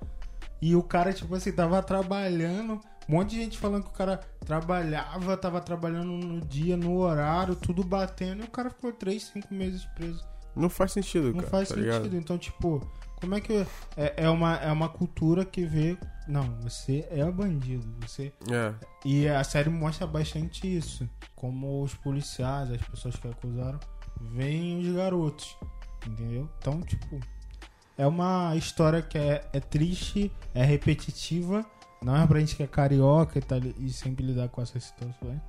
e 0.61 0.75
o 0.77 0.83
cara, 0.83 1.13
tipo 1.13 1.35
assim, 1.35 1.51
tava 1.53 1.83
trabalhando, 1.83 2.75
um 3.09 3.13
monte 3.17 3.31
de 3.31 3.37
gente 3.43 3.59
falando 3.59 3.83
que 3.85 3.91
o 3.91 3.95
cara 3.95 4.19
trabalhava, 4.45 5.37
tava 5.37 5.61
trabalhando 5.61 6.13
no 6.13 6.41
dia, 6.41 6.77
no 6.77 6.99
horário, 6.99 7.57
tudo 7.57 7.83
batendo, 7.83 8.43
e 8.43 8.47
o 8.47 8.51
cara 8.51 8.71
ficou 8.71 8.93
3, 8.93 9.23
5 9.23 9.53
meses 9.53 9.85
preso. 9.97 10.25
Não 10.55 10.69
faz 10.69 10.93
sentido, 10.93 11.29
Não 11.29 11.37
cara. 11.41 11.47
faz 11.49 11.69
tá 11.69 11.75
sentido. 11.75 11.93
ligado? 12.03 12.17
Então, 12.17 12.37
tipo, 12.39 12.87
como 13.17 13.35
é 13.35 13.41
que. 13.41 13.67
É, 13.97 14.25
é, 14.25 14.29
uma, 14.29 14.57
é 14.57 14.71
uma 14.71 14.89
cultura 14.89 15.45
que 15.47 15.65
vê. 15.65 15.97
Não, 16.29 16.43
você 16.61 17.07
é 17.11 17.25
bandido. 17.31 17.89
Você. 18.03 18.33
É. 18.51 18.75
E 19.05 19.27
a 19.27 19.43
série 19.45 19.71
mostra 19.71 20.07
bastante 20.07 20.67
isso. 20.77 21.09
Como 21.35 21.83
os 21.83 21.95
policiais, 21.95 22.71
as 22.71 22.83
pessoas 22.83 23.17
que 23.17 23.27
acusaram, 23.27 23.81
veem 24.33 24.81
os 24.81 24.95
garotos. 24.95 25.57
Entendeu? 26.07 26.49
Então, 26.59 26.81
tipo. 26.83 27.21
É 27.99 28.07
uma 28.07 28.57
história 28.57 29.03
que 29.03 29.19
é, 29.19 29.45
é 29.53 29.61
triste, 29.61 30.33
é 30.55 30.65
repetitiva. 30.65 31.65
Não 32.03 32.17
é 32.17 32.27
pra 32.27 32.41
gente 32.41 32.57
que 32.57 32.63
é 32.63 32.67
carioca 32.67 33.39
e, 33.39 33.43
tá, 33.43 33.57
e 33.79 33.91
sempre 33.91 34.25
lidar 34.27 34.49
com 34.49 34.61
essas 34.63 34.85
situações. 34.85 35.41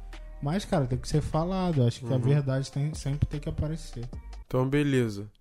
Mas, 0.42 0.66
cara, 0.66 0.86
tem 0.86 0.98
que 1.00 1.08
ser 1.08 1.22
falado. 1.22 1.84
Acho 1.84 2.02
que 2.02 2.06
a 2.14 2.18
Uhum. 2.18 2.20
verdade 2.22 2.70
tem, 2.72 2.94
sempre 2.94 3.26
tem 3.28 3.40
que 3.40 3.50
aparecer. 3.50 4.08
Então, 4.46 4.68
beleza. 4.68 5.32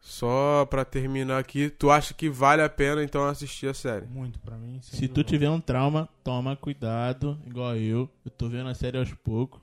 Só 0.00 0.64
pra 0.66 0.84
terminar 0.84 1.38
aqui, 1.38 1.68
tu 1.68 1.90
acha 1.90 2.14
que 2.14 2.30
vale 2.30 2.62
a 2.62 2.68
pena 2.68 3.04
então 3.04 3.24
assistir 3.26 3.68
a 3.68 3.74
série? 3.74 4.06
Muito 4.06 4.38
pra 4.40 4.56
mim. 4.56 4.80
Se 4.82 5.06
tu 5.06 5.16
vou. 5.16 5.24
tiver 5.24 5.50
um 5.50 5.60
trauma, 5.60 6.08
toma 6.24 6.56
cuidado, 6.56 7.38
igual 7.46 7.76
eu. 7.76 8.08
Eu 8.24 8.30
tô 8.30 8.48
vendo 8.48 8.68
a 8.70 8.74
série 8.74 8.96
aos 8.96 9.12
poucos. 9.12 9.60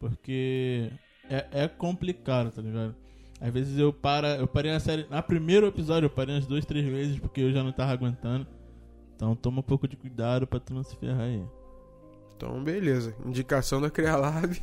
Porque 0.00 0.90
é, 1.32 1.64
é 1.64 1.68
complicado, 1.68 2.50
tá 2.50 2.60
ligado? 2.60 2.94
Às 3.40 3.52
vezes 3.52 3.78
eu 3.78 3.92
para, 3.92 4.36
eu 4.36 4.46
parei 4.46 4.70
na 4.70 4.78
série. 4.78 5.06
Na 5.08 5.22
primeiro 5.22 5.66
episódio 5.66 6.06
eu 6.06 6.10
parei 6.10 6.34
umas 6.34 6.46
duas, 6.46 6.64
três 6.64 6.84
vezes 6.84 7.18
porque 7.18 7.40
eu 7.40 7.52
já 7.52 7.62
não 7.62 7.72
tava 7.72 7.92
aguentando. 7.92 8.46
Então 9.16 9.34
toma 9.34 9.60
um 9.60 9.62
pouco 9.62 9.88
de 9.88 9.96
cuidado 9.96 10.46
pra 10.46 10.60
tu 10.60 10.74
não 10.74 10.82
se 10.82 10.94
ferrar 10.96 11.22
aí. 11.22 11.42
Então, 12.36 12.62
beleza. 12.62 13.14
Indicação 13.24 13.80
da 13.80 13.88
Crealab. 13.88 14.60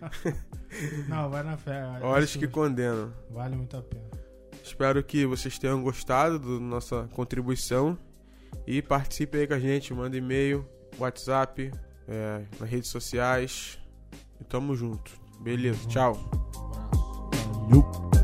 Não, 1.08 1.30
vai 1.30 1.42
na 1.42 1.56
fé. 1.56 1.82
Olhos 2.02 2.36
que 2.36 2.46
condenam. 2.46 3.10
Vale 3.30 3.56
muito 3.56 3.74
a 3.74 3.80
pena. 3.80 4.04
Espero 4.62 5.02
que 5.02 5.24
vocês 5.24 5.58
tenham 5.58 5.82
gostado 5.82 6.38
da 6.38 6.60
nossa 6.60 7.08
contribuição. 7.14 7.96
E 8.66 8.82
participe 8.82 9.38
aí 9.38 9.46
com 9.46 9.54
a 9.54 9.58
gente. 9.58 9.94
Manda 9.94 10.14
e-mail, 10.14 10.68
WhatsApp, 10.98 11.72
é, 12.06 12.44
nas 12.60 12.68
redes 12.68 12.90
sociais. 12.90 13.78
E 14.38 14.44
tamo 14.44 14.76
junto. 14.76 15.21
Beleza, 15.42 15.88
tchau. 15.88 16.18
Valeu. 17.68 18.21